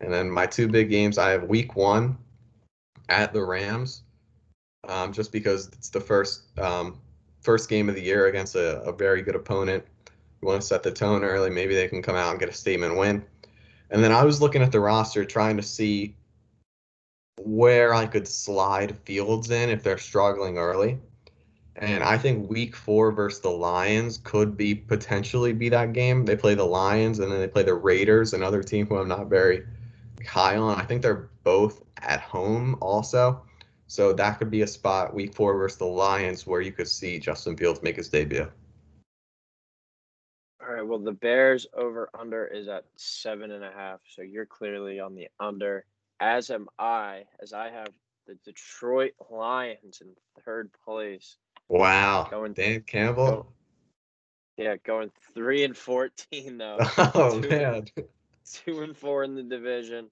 [0.00, 2.16] And then my two big games, I have week one
[3.10, 4.02] at the Rams,
[4.88, 7.02] um, just because it's the first um,
[7.42, 9.84] first game of the year against a, a very good opponent.
[10.40, 11.50] You want to set the tone early.
[11.50, 13.24] Maybe they can come out and get a statement win.
[13.90, 16.16] And then I was looking at the roster trying to see
[17.38, 20.98] where I could slide Fields in if they're struggling early.
[21.76, 26.24] And I think week four versus the Lions could be potentially be that game.
[26.24, 29.28] They play the Lions and then they play the Raiders, another team who I'm not
[29.28, 29.64] very
[30.26, 30.78] high on.
[30.78, 33.42] I think they're both at home also.
[33.92, 37.18] So that could be a spot week four versus the Lions where you could see
[37.18, 38.50] Justin Fields make his debut.
[40.62, 40.80] All right.
[40.80, 44.00] Well, the Bears over under is at seven and a half.
[44.08, 45.84] So you're clearly on the under
[46.20, 47.88] as am I, as I have
[48.26, 50.08] the Detroit Lions in
[50.42, 51.36] third place.
[51.68, 52.28] Wow.
[52.30, 53.52] Going Dan Campbell.
[54.56, 56.78] Yeah, going three and fourteen though.
[56.96, 57.84] Oh two, man.
[58.50, 60.08] Two and four in the division.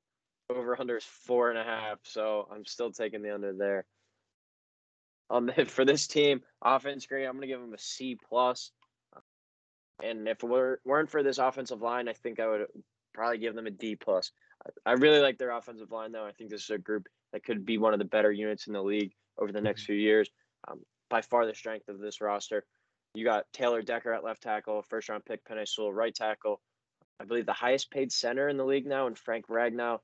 [0.57, 1.99] Over under is four and a half.
[2.03, 3.85] So I'm still taking the under there.
[5.31, 8.73] Um, for this team, offense grade, I'm gonna give them a C plus.
[10.03, 12.67] And if it were, weren't for this offensive line, I think I would
[13.13, 14.33] probably give them a D plus.
[14.85, 16.25] I really like their offensive line, though.
[16.25, 18.73] I think this is a group that could be one of the better units in
[18.73, 19.93] the league over the next mm-hmm.
[19.93, 20.31] few years.
[20.69, 22.65] Um, by far the strength of this roster.
[23.15, 26.61] You got Taylor Decker at left tackle, first round pick Penei Sewell right tackle.
[27.19, 29.99] I believe the highest paid center in the league now, and Frank Ragnow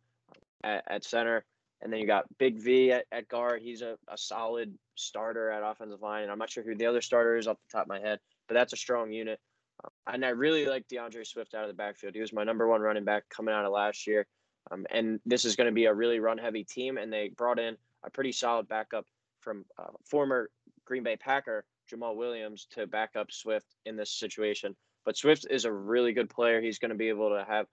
[0.65, 1.45] at, at center.
[1.83, 3.61] And then you got Big V at, at guard.
[3.63, 6.23] He's a, a solid starter at offensive line.
[6.23, 8.19] And I'm not sure who the other starter is off the top of my head,
[8.49, 9.39] but that's a strong unit.
[9.85, 12.15] Um, and I really like D'Andre Swift out of the backfield.
[12.15, 14.27] He was my number one running back coming out of last year.
[14.71, 16.97] Um, and this is going to be a really run heavy team.
[16.97, 19.05] And they brought in a pretty solid backup
[19.41, 20.51] from uh, former
[20.87, 24.75] Green Bay Packer, Jamaal Williams, to back up Swift in this situation.
[25.05, 26.61] But Swift is a really good player.
[26.61, 27.67] He's going to be able to have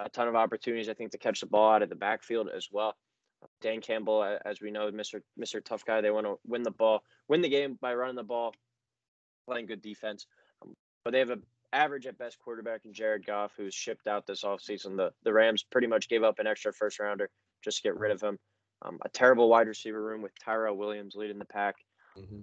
[0.00, 2.68] a ton of opportunities, I think, to catch the ball out of the backfield as
[2.70, 2.94] well.
[3.60, 5.20] Dan Campbell, as we know, Mr.
[5.38, 5.62] Mr.
[5.62, 6.00] Tough Guy.
[6.00, 8.54] They want to win the ball, win the game by running the ball,
[9.46, 10.26] playing good defense.
[10.62, 14.26] Um, but they have an average at best quarterback in Jared Goff, who's shipped out
[14.26, 14.96] this offseason.
[14.96, 17.28] The the Rams pretty much gave up an extra first rounder
[17.62, 18.38] just to get rid of him.
[18.82, 21.76] Um, a terrible wide receiver room with Tyrell Williams leading the pack.
[22.18, 22.40] Mm-hmm.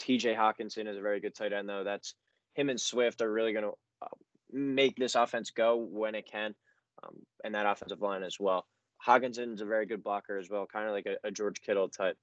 [0.00, 1.84] TJ Hockenson is a very good tight end, though.
[1.84, 2.14] That's
[2.54, 4.08] him and Swift are really going to uh,
[4.52, 6.54] make this offense go when it can,
[7.02, 8.66] um, and that offensive line as well.
[9.06, 12.16] Hockenson's a very good blocker as well, kind of like a, a George Kittle type.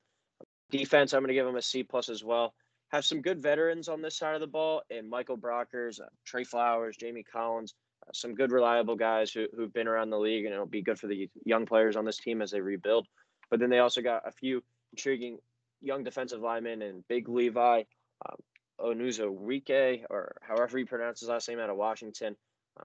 [0.71, 2.53] Defense, I'm going to give him a C plus as well.
[2.89, 6.43] Have some good veterans on this side of the ball, and Michael Brockers, uh, Trey
[6.43, 7.75] Flowers, Jamie Collins,
[8.07, 10.99] uh, some good reliable guys who, who've been around the league, and it'll be good
[10.99, 13.07] for the young players on this team as they rebuild.
[13.51, 15.37] But then they also got a few intriguing
[15.81, 17.83] young defensive linemen and Big Levi,
[18.27, 18.35] um,
[18.79, 22.35] Onwuzurike, or however you pronounce his last name, out of Washington.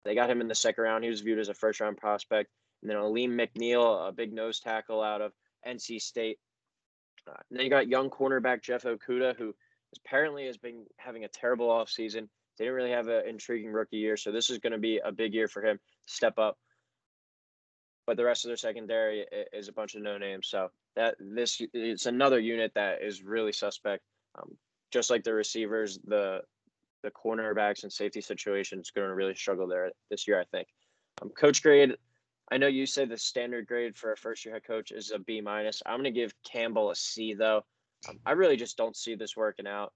[0.04, 1.04] They got him in the second round.
[1.04, 2.50] He was viewed as a first round prospect.
[2.82, 5.32] And then Alim McNeill, a big nose tackle out of
[5.66, 6.38] NC State.
[7.28, 9.54] Uh, and then you got young cornerback Jeff Okudah, who
[9.96, 12.28] apparently has been having a terrible offseason.
[12.58, 15.10] They didn't really have an intriguing rookie year, so this is going to be a
[15.10, 16.58] big year for him step up.
[18.06, 20.48] But the rest of their secondary is a bunch of no names.
[20.48, 24.02] So that this it's another unit that is really suspect.
[24.38, 24.56] Um,
[24.92, 26.42] just like the receivers, the
[27.04, 30.40] the cornerbacks and safety situations going to really struggle there this year.
[30.40, 30.66] I think.
[31.22, 31.96] Um, coach grade.
[32.50, 35.18] I know you say the standard grade for a first year head coach is a
[35.18, 35.82] B minus.
[35.86, 37.62] I'm going to give Campbell a C though.
[38.08, 39.92] Um, I really just don't see this working out.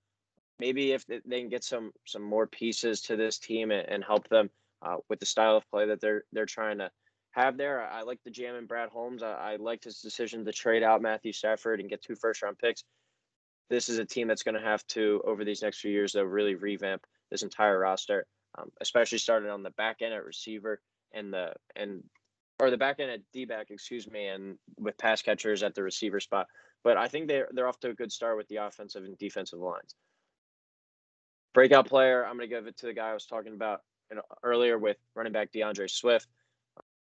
[0.60, 4.28] Maybe if they can get some some more pieces to this team and, and help
[4.28, 4.50] them
[4.82, 6.90] uh, with the style of play that they're they're trying to
[7.32, 7.82] have there.
[7.82, 9.22] I, I like the jam and Brad Holmes.
[9.22, 12.58] I, I liked his decision to trade out Matthew Stafford and get two first round
[12.58, 12.84] picks.
[13.70, 16.22] This is a team that's going to have to over these next few years though
[16.22, 18.26] really revamp this entire roster,
[18.56, 20.80] um, especially starting on the back end at receiver
[21.12, 22.02] and the and
[22.60, 25.82] or the back end at D back, excuse me, and with pass catchers at the
[25.82, 26.46] receiver spot.
[26.82, 29.58] But I think they're they're off to a good start with the offensive and defensive
[29.58, 29.94] lines.
[31.54, 33.80] Breakout player, I'm going to give it to the guy I was talking about
[34.42, 36.28] earlier with running back D'Andre Swift.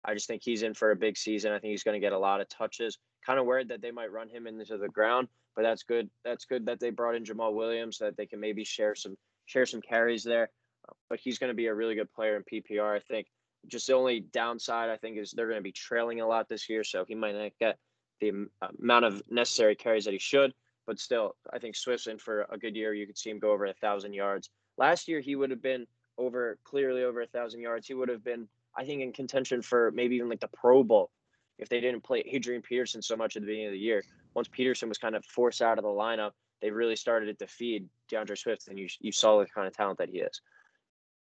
[0.05, 1.51] I just think he's in for a big season.
[1.51, 2.97] I think he's going to get a lot of touches.
[3.25, 6.09] Kind of worried that they might run him into the ground, but that's good.
[6.23, 9.17] That's good that they brought in Jamaal Williams so that they can maybe share some
[9.45, 10.49] share some carries there.
[10.87, 12.95] Uh, but he's going to be a really good player in PPR.
[12.95, 13.27] I think.
[13.67, 16.69] Just the only downside I think is they're going to be trailing a lot this
[16.69, 17.79] year, so he might not get
[18.19, 20.53] the uh, amount of necessary carries that he should.
[20.85, 22.93] But still, I think Swift's in for a good year.
[22.93, 24.49] You could see him go over a thousand yards.
[24.77, 25.87] Last year, he would have been
[26.17, 27.87] over clearly over a thousand yards.
[27.87, 31.11] He would have been, I think, in contention for maybe even like the Pro Bowl
[31.57, 34.03] if they didn't play Adrian Peterson so much at the beginning of the year.
[34.33, 37.87] Once Peterson was kind of forced out of the lineup, they really started to feed
[38.09, 40.41] D'Andre Swift, and you you saw the kind of talent that he is.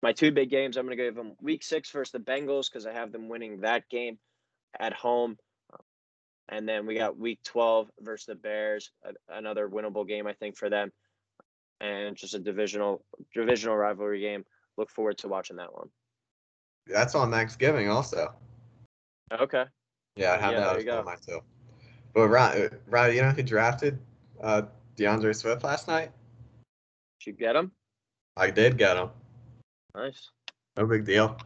[0.01, 2.85] My two big games, I'm going to give them Week Six versus the Bengals because
[2.85, 4.17] I have them winning that game
[4.79, 5.37] at home.
[6.47, 8.91] And then we got week 12 versus the Bears,
[9.27, 10.91] another winnable game, I think, for them.
[11.81, 13.03] And just a divisional
[13.33, 14.45] divisional rivalry game.
[14.77, 15.89] Look forward to watching that one.
[16.87, 18.33] That's on Thanksgiving also.
[19.31, 19.65] Okay.
[20.15, 21.41] Yeah, I have yeah, that as one too.
[22.13, 23.99] But Ryan, Ryan, you know who drafted
[24.41, 24.63] uh,
[24.95, 26.11] D'Andre Swift last night?
[27.19, 27.71] Did you get him?
[28.37, 29.09] I did get him.
[29.95, 30.29] Nice.
[30.77, 31.37] No big deal.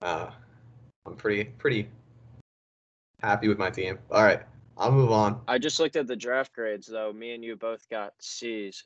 [0.00, 0.30] Uh,
[1.06, 1.88] I'm pretty pretty
[3.22, 3.98] happy with my team.
[4.10, 4.42] All right,
[4.76, 5.40] I'll move on.
[5.48, 7.12] I just looked at the draft grades though.
[7.12, 8.84] Me and you both got C's.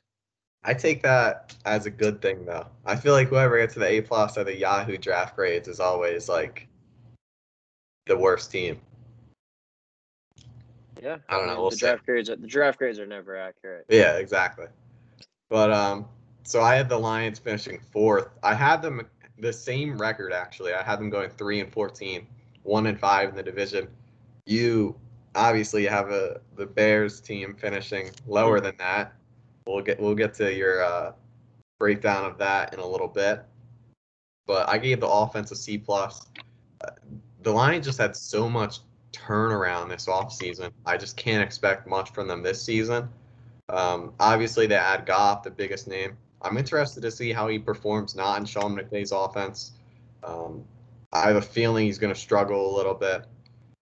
[0.63, 2.67] I take that as a good thing though.
[2.85, 5.79] I feel like whoever gets to the A plus or the Yahoo draft grades is
[5.79, 6.67] always like
[8.05, 8.81] the worst team.
[11.01, 11.61] Yeah, I don't know.
[11.61, 11.85] We'll the see.
[11.85, 12.29] draft grades.
[12.29, 13.85] Are, the draft grades are never accurate.
[13.89, 14.65] Yeah, exactly.
[15.49, 16.07] But um,
[16.43, 18.29] so I had the Lions finishing fourth.
[18.43, 19.07] I had them
[19.39, 20.73] the same record actually.
[20.73, 22.27] I had them going three and 14,
[22.63, 23.87] one and five in the division
[24.47, 24.95] you
[25.35, 29.13] obviously have a the Bears team finishing lower than that.
[29.67, 31.11] We'll get we'll get to your uh,
[31.79, 33.43] breakdown of that in a little bit.
[34.45, 36.27] But I gave the offense a C plus.
[36.81, 36.91] Uh,
[37.43, 38.79] the Lions just had so much
[39.11, 40.71] turnaround this offseason.
[40.85, 43.09] I just can't expect much from them this season.
[43.69, 46.17] Um, obviously, they add Goff, the biggest name.
[46.41, 49.73] I'm interested to see how he performs not in Sean McVay's offense.
[50.23, 50.63] Um,
[51.11, 53.25] I have a feeling he's going to struggle a little bit.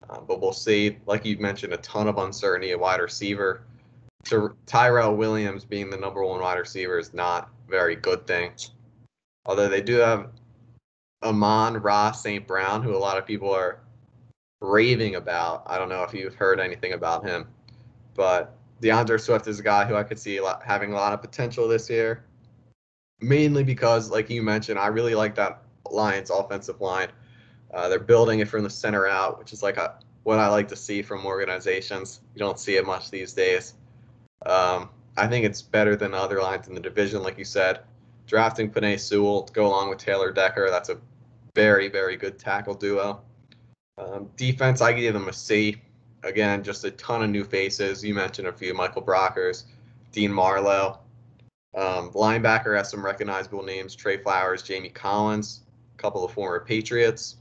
[0.09, 0.99] Uh, but we'll see.
[1.07, 3.65] Like you mentioned, a ton of uncertainty at wide receiver.
[4.67, 8.53] Tyrell Williams being the number one wide receiver is not a very good thing.
[9.47, 10.31] Although they do have
[11.23, 12.47] Amon-Ra St.
[12.47, 13.81] Brown, who a lot of people are
[14.61, 15.65] raving about.
[15.67, 17.49] I don't know if you've heard anything about him,
[18.15, 21.13] but D'Andre Swift is a guy who I could see a lot, having a lot
[21.13, 22.25] of potential this year.
[23.21, 27.09] Mainly because, like you mentioned, I really like that Lions offensive line.
[27.73, 30.69] Uh, they're building it from the center out, which is like a what I like
[30.69, 32.21] to see from organizations.
[32.35, 33.75] You don't see it much these days.
[34.47, 37.81] Um, I think it's better than other lines in the division, like you said.
[38.27, 40.99] Drafting Penei Sewell to go along with Taylor Decker, that's a
[41.55, 43.21] very, very good tackle duo.
[43.99, 45.77] Um, defense, I give them a C.
[46.23, 48.03] Again, just a ton of new faces.
[48.03, 49.65] You mentioned a few Michael Brockers,
[50.13, 50.99] Dean Marlowe.
[51.75, 55.63] Um, linebacker has some recognizable names Trey Flowers, Jamie Collins,
[55.95, 57.37] a couple of former Patriots.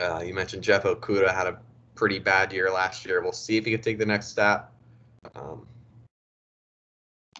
[0.00, 1.58] Uh, you mentioned Jeff Okudah had a
[1.94, 3.22] pretty bad year last year.
[3.22, 4.72] We'll see if he can take the next step.
[5.34, 5.66] Um,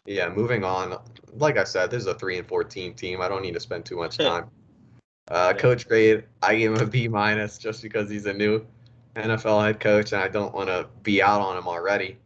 [0.07, 0.99] yeah, moving on.
[1.35, 3.21] Like I said, this is a three and fourteen team.
[3.21, 4.51] I don't need to spend too much time.
[5.29, 8.67] Uh, coach grade, I gave him a B minus just because he's a new
[9.15, 12.19] NFL head coach, and I don't want to be out on him already.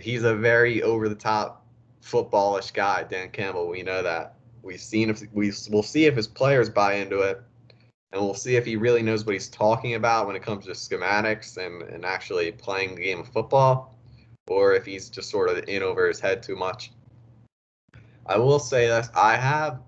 [0.00, 1.64] He's a very over the top
[2.02, 3.68] footballish guy, Dan Campbell.
[3.68, 4.34] We know that.
[4.62, 7.40] We've seen if we we'll see if his players buy into it,
[8.12, 10.72] and we'll see if he really knows what he's talking about when it comes to
[10.72, 13.95] schematics and, and actually playing the game of football
[14.48, 16.92] or if he's just sort of in over his head too much.
[18.26, 19.80] I will say this: I have,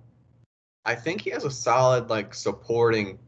[0.84, 3.18] I think he has a solid like supporting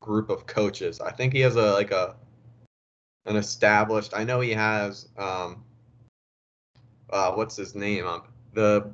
[0.00, 1.00] group of coaches.
[1.00, 2.16] I think he has a like a
[3.26, 4.12] an established.
[4.16, 5.64] I know he has um,
[7.10, 8.06] uh, what's his name?
[8.06, 8.22] Um,
[8.54, 8.90] the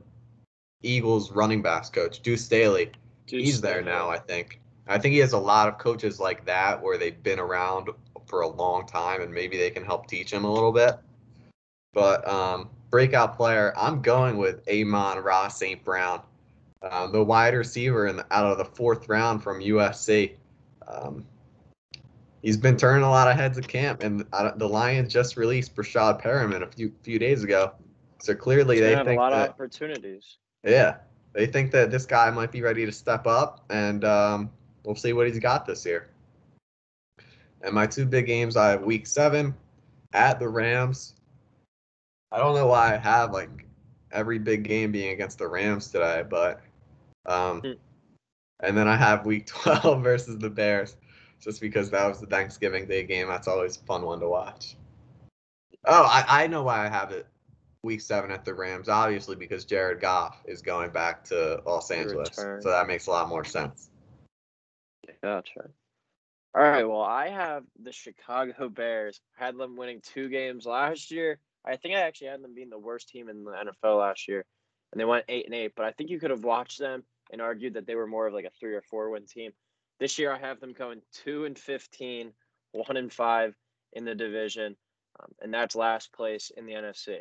[0.83, 2.93] Eagles running backs coach, Deuce Staley.
[3.27, 4.61] Deuce He's there now, I think.
[4.87, 7.89] I think he has a lot of coaches like that where they've been around
[8.27, 10.99] for a long time and maybe they can help teach him a little bit.
[11.95, 15.83] But um, breakout player, I'm going with Amon-Ra St.
[15.85, 16.21] Brown,
[16.83, 20.33] um, the wide receiver in the, out of the fourth round from USC.
[20.87, 21.25] Um,
[22.43, 24.27] he's been turning a lot of heads at camp, and
[24.57, 27.73] the Lions just released Breshad Perriman a few few days ago.
[28.19, 30.39] So clearly they have think a lot that, of opportunities.
[30.63, 30.97] Yeah,
[31.33, 34.51] they think that this guy might be ready to step up, and um,
[34.85, 36.09] we'll see what he's got this year.
[37.63, 39.55] And my two big games, I have Week Seven
[40.13, 41.15] at the Rams.
[42.35, 43.65] I don't know why I have like
[44.11, 46.61] every big game being against the Rams today, but
[47.27, 47.73] um, hmm.
[48.59, 50.97] and then I have Week 12 versus the Bears,
[51.41, 53.29] just because that was the Thanksgiving Day game.
[53.29, 54.75] That's always a fun one to watch.
[55.85, 57.29] Oh, I, I know why I have it
[57.85, 62.31] Week Seven at the Rams, obviously because Jared Goff is going back to Los Angeles,
[62.37, 62.63] Return.
[62.63, 63.91] so that makes a lot more sense.
[65.23, 65.71] Gotcha.
[66.57, 66.85] All right.
[66.85, 69.21] Well, I have the Chicago Bears.
[69.37, 72.79] Had them winning two games last year I think I actually had them being the
[72.79, 74.45] worst team in the NFL last year,
[74.93, 75.73] and they went eight and eight.
[75.77, 78.35] But I think you could have watched them and argued that they were more of
[78.35, 79.53] like a three or four win team.
[79.99, 82.33] This year, I have them going two and 15,
[82.73, 83.55] one and five
[83.93, 84.77] in the division,
[85.21, 87.21] um, and that's last place in the NFC.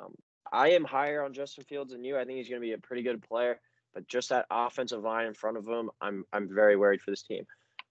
[0.00, 0.14] Um,
[0.52, 2.16] I am higher on Justin Fields than you.
[2.16, 3.60] I think he's going to be a pretty good player,
[3.92, 7.22] but just that offensive line in front of him, I'm I'm very worried for this
[7.22, 7.44] team.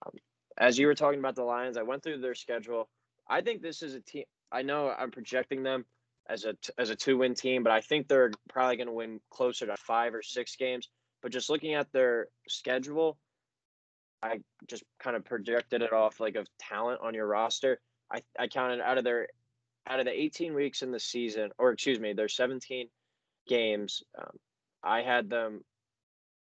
[0.05, 0.13] Um,
[0.57, 2.89] as you were talking about the Lions, I went through their schedule.
[3.27, 4.25] I think this is a team.
[4.51, 5.85] I know I'm projecting them
[6.29, 9.19] as a as a two win team, but I think they're probably going to win
[9.29, 10.89] closer to five or six games.
[11.21, 13.17] But just looking at their schedule,
[14.23, 17.79] I just kind of projected it off like of talent on your roster.
[18.11, 19.27] I I counted out of their
[19.87, 22.87] out of the 18 weeks in the season, or excuse me, their 17
[23.47, 24.03] games.
[24.17, 24.37] Um,
[24.83, 25.63] I had them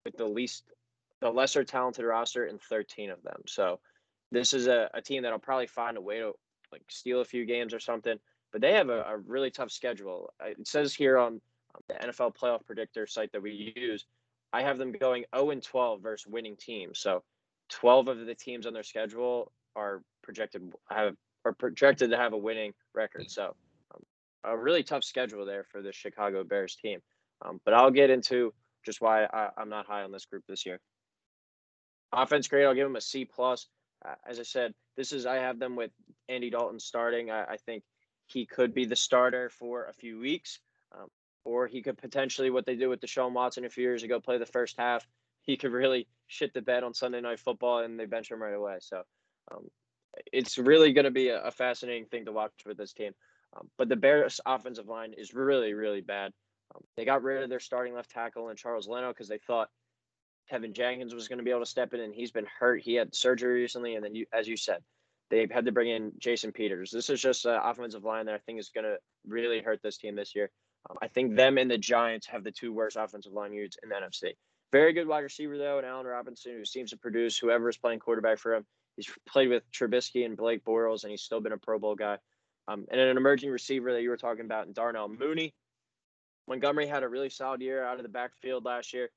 [0.04, 0.64] with the least,
[1.20, 3.42] the lesser talented roster in 13 of them.
[3.46, 3.80] So
[4.32, 6.32] this is a, a team that'll probably find a way to
[6.72, 8.18] like steal a few games or something.
[8.50, 10.32] But they have a, a really tough schedule.
[10.44, 11.40] It says here on
[11.88, 14.04] the NFL Playoff Predictor site that we use,
[14.52, 16.98] I have them going 0 and 12 versus winning teams.
[16.98, 17.22] So
[17.70, 21.14] 12 of the teams on their schedule are projected have
[21.44, 23.30] are projected to have a winning record.
[23.30, 23.54] So
[23.94, 24.02] um,
[24.44, 27.00] a really tough schedule there for the Chicago Bears team.
[27.44, 28.52] Um, but I'll get into
[28.84, 30.78] just why I, am not high on this group this year.
[32.12, 33.66] Offense grade, I'll give them a C plus.
[34.28, 35.90] As I said, this is I have them with
[36.28, 37.30] Andy Dalton starting.
[37.30, 37.84] I, I think
[38.26, 40.60] he could be the starter for a few weeks,
[40.96, 41.08] um,
[41.44, 44.38] or he could potentially what they did with Deshaun Watson a few years ago, play
[44.38, 45.06] the first half.
[45.42, 48.54] He could really shit the bed on Sunday Night Football, and they bench him right
[48.54, 48.76] away.
[48.80, 49.02] So
[49.50, 49.68] um,
[50.32, 53.12] it's really going to be a, a, fascinating thing to watch with this team.
[53.56, 56.32] Um, but the Bears' offensive line is really, really bad.
[56.74, 59.68] Um, they got rid of their starting left tackle and Charles Leno because they thought
[60.50, 62.82] Teven Jenkins was going to be able to step in, and he's been hurt.
[62.82, 64.82] He had surgery recently, and then you, as you said,
[65.32, 66.90] They've had to bring in Jason Peters.
[66.90, 69.96] This is just an offensive line that I think is going to really hurt this
[69.96, 70.50] team this year.
[70.90, 73.88] Um, I think them and the Giants have the two worst offensive line units in
[73.88, 74.34] the NFC.
[74.72, 78.00] Very good wide receiver though, and Allen Robinson, who seems to produce whoever is playing
[78.00, 78.66] quarterback for him.
[78.96, 82.18] He's played with Trubisky and Blake Bortles, and he's still been a Pro Bowl guy.
[82.68, 85.54] Um, and an emerging receiver that you were talking about, in Darnell Mooney.
[86.46, 89.08] Montgomery had a really solid year out of the backfield last year,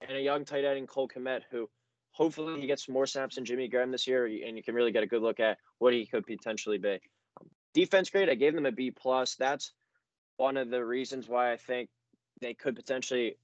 [0.00, 1.68] and a young tight end in Cole Kmet, who
[2.12, 5.02] hopefully he gets more snaps than Jimmy Graham this year, and you can really get
[5.02, 6.98] a good look at what he could potentially be.
[7.40, 9.34] Um, defense grade, I gave them a B plus.
[9.34, 9.72] That's
[10.36, 11.88] one of the reasons why I think
[12.40, 13.36] they could potentially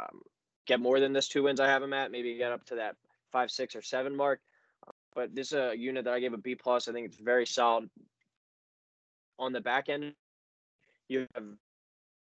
[0.00, 0.20] um,
[0.66, 2.10] get more than this two wins I have them at.
[2.10, 2.96] Maybe get up to that
[3.32, 4.40] five, six, or seven mark.
[5.14, 6.88] But this is a unit that I gave a B plus.
[6.88, 7.88] I think it's very solid.
[9.38, 10.14] On the back end,
[11.08, 11.44] you have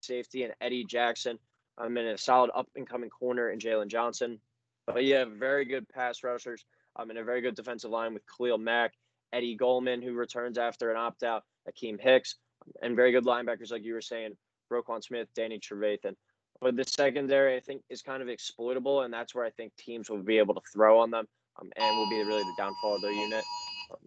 [0.03, 1.38] safety and Eddie Jackson.
[1.80, 4.40] I'm in a solid up and coming corner in Jaylon Johnson.
[4.86, 6.64] But you have very good pass rushers.
[6.96, 8.94] I'm in a very good defensive line with Khalil Mack,
[9.32, 12.36] Eddie Goldman, who returns after an opt out, Akiem Hicks,
[12.82, 14.36] and very good linebackers, like you were saying,
[14.72, 16.16] Roquan Smith, Danny Trevathan.
[16.60, 20.10] But the secondary, I think, is kind of exploitable, and that's where I think teams
[20.10, 21.26] will be able to throw on them
[21.60, 23.44] um, and will be really the downfall of their unit.
[23.90, 23.98] Um,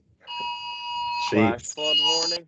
[1.30, 2.48] flash flood warning.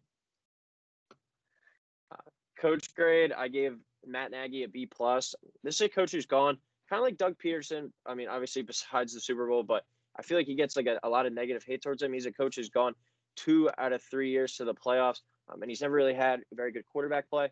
[2.11, 3.77] Uh, coach grade, I gave
[4.07, 5.35] Matt Nagy a B plus.
[5.63, 6.57] This is a coach who's gone
[6.89, 7.91] kind of like Doug Pederson.
[8.05, 9.83] I mean, obviously besides the Super Bowl, but
[10.17, 12.13] I feel like he gets like a, a lot of negative hate towards him.
[12.13, 12.93] He's a coach who's gone
[13.35, 16.71] two out of three years to the playoffs, um, and he's never really had very
[16.71, 17.49] good quarterback play.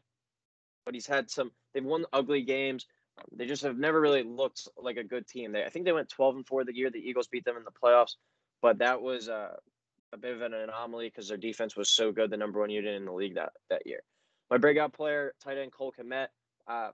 [0.85, 1.51] But he's had some.
[1.73, 2.85] They've won ugly games.
[3.31, 5.51] They just have never really looked like a good team.
[5.51, 7.63] They, I think they went 12 and four the year the Eagles beat them in
[7.63, 8.15] the playoffs,
[8.61, 9.55] but that was uh,
[10.13, 12.95] a bit of an anomaly because their defense was so good, the number one unit
[12.95, 14.01] in the league that that year.
[14.49, 16.27] My breakout player, tight end Cole Kmet.
[16.67, 16.89] Uh,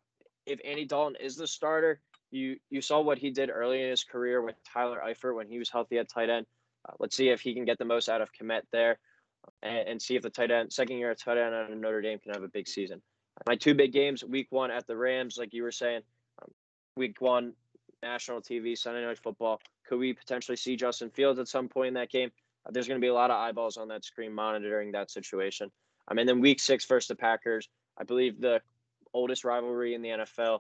[0.46, 2.02] if Andy Dalton is the starter,
[2.32, 5.60] you you saw what he did early in his career with Tyler Eifert when he
[5.60, 6.46] was healthy at tight end.
[6.88, 9.00] Uh, let's see if he can get the most out of Kmet there,
[9.62, 12.20] and, and, see if the tight end second year tight end out of Notre Dame
[12.20, 13.02] can have a big season.
[13.48, 16.02] My two big games: Week one at the Rams, like you were saying.
[16.42, 16.52] Um,
[16.96, 17.54] week one,
[18.02, 19.60] national TV, Sunday Night Football.
[19.88, 22.32] Could we potentially see Justin Fields at some point in that game?
[22.66, 25.72] Uh, there's going to be a lot of eyeballs on that screen monitoring that situation.
[26.08, 27.70] Um, and then Week six versus the Packers.
[27.98, 28.62] I believe the
[29.14, 30.60] oldest rivalry in the NFL.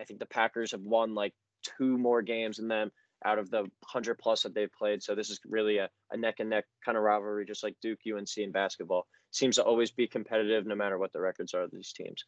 [0.00, 1.34] I think the Packers have won like
[1.78, 2.90] two more games than them
[3.24, 5.02] out of the 100 plus that they've played.
[5.02, 7.98] So this is really a, a neck and neck kind of rivalry, just like Duke,
[8.06, 9.06] UNC, and basketball.
[9.32, 12.24] Seems to always be competitive no matter what the records are of these teams.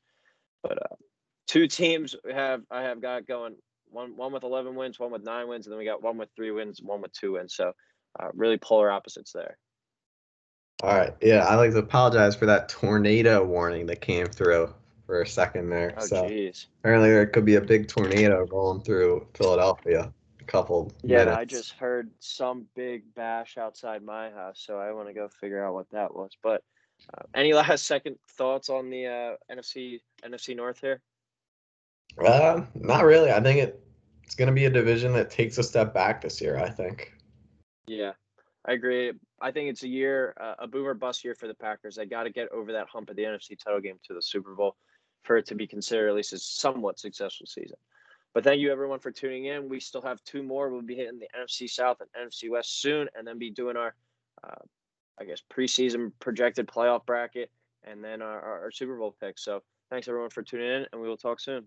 [0.62, 0.96] But uh,
[1.46, 3.56] two teams have I have got going
[3.86, 6.28] one one with 11 wins, one with nine wins, and then we got one with
[6.36, 7.54] three wins, one with two wins.
[7.54, 7.72] So
[8.18, 9.56] uh, really polar opposites there.
[10.82, 11.14] All right.
[11.20, 14.72] Yeah, I like to apologize for that tornado warning that came through
[15.10, 15.92] for a second there.
[15.96, 16.66] Oh, so jeez.
[16.78, 20.12] apparently there could be a big tornado rolling through Philadelphia.
[20.40, 20.92] A couple.
[21.02, 21.36] Yeah, minutes.
[21.36, 25.64] I just heard some big bash outside my house, so I want to go figure
[25.64, 26.30] out what that was.
[26.44, 26.62] But
[27.12, 31.02] uh, any last second thoughts on the uh, NFC NFC North here?
[32.24, 33.32] Uh, not really.
[33.32, 33.82] I think it
[34.22, 36.56] it's going to be a division that takes a step back this year.
[36.56, 37.14] I think.
[37.88, 38.12] Yeah,
[38.64, 39.12] I agree.
[39.42, 41.96] I think it's a year, uh, a boomer bust year for the Packers.
[41.96, 44.54] They got to get over that hump of the NFC title game to the Super
[44.54, 44.76] Bowl
[45.22, 47.76] for it to be considered at least a somewhat successful season.
[48.32, 49.68] But thank you everyone for tuning in.
[49.68, 50.70] We still have two more.
[50.70, 53.94] We'll be hitting the NFC South and NFC West soon, and then be doing our,
[54.44, 54.62] uh,
[55.20, 57.50] I guess, preseason projected playoff bracket,
[57.84, 59.44] and then our, our, our Super Bowl picks.
[59.44, 61.66] So thanks everyone for tuning in, and we will talk soon.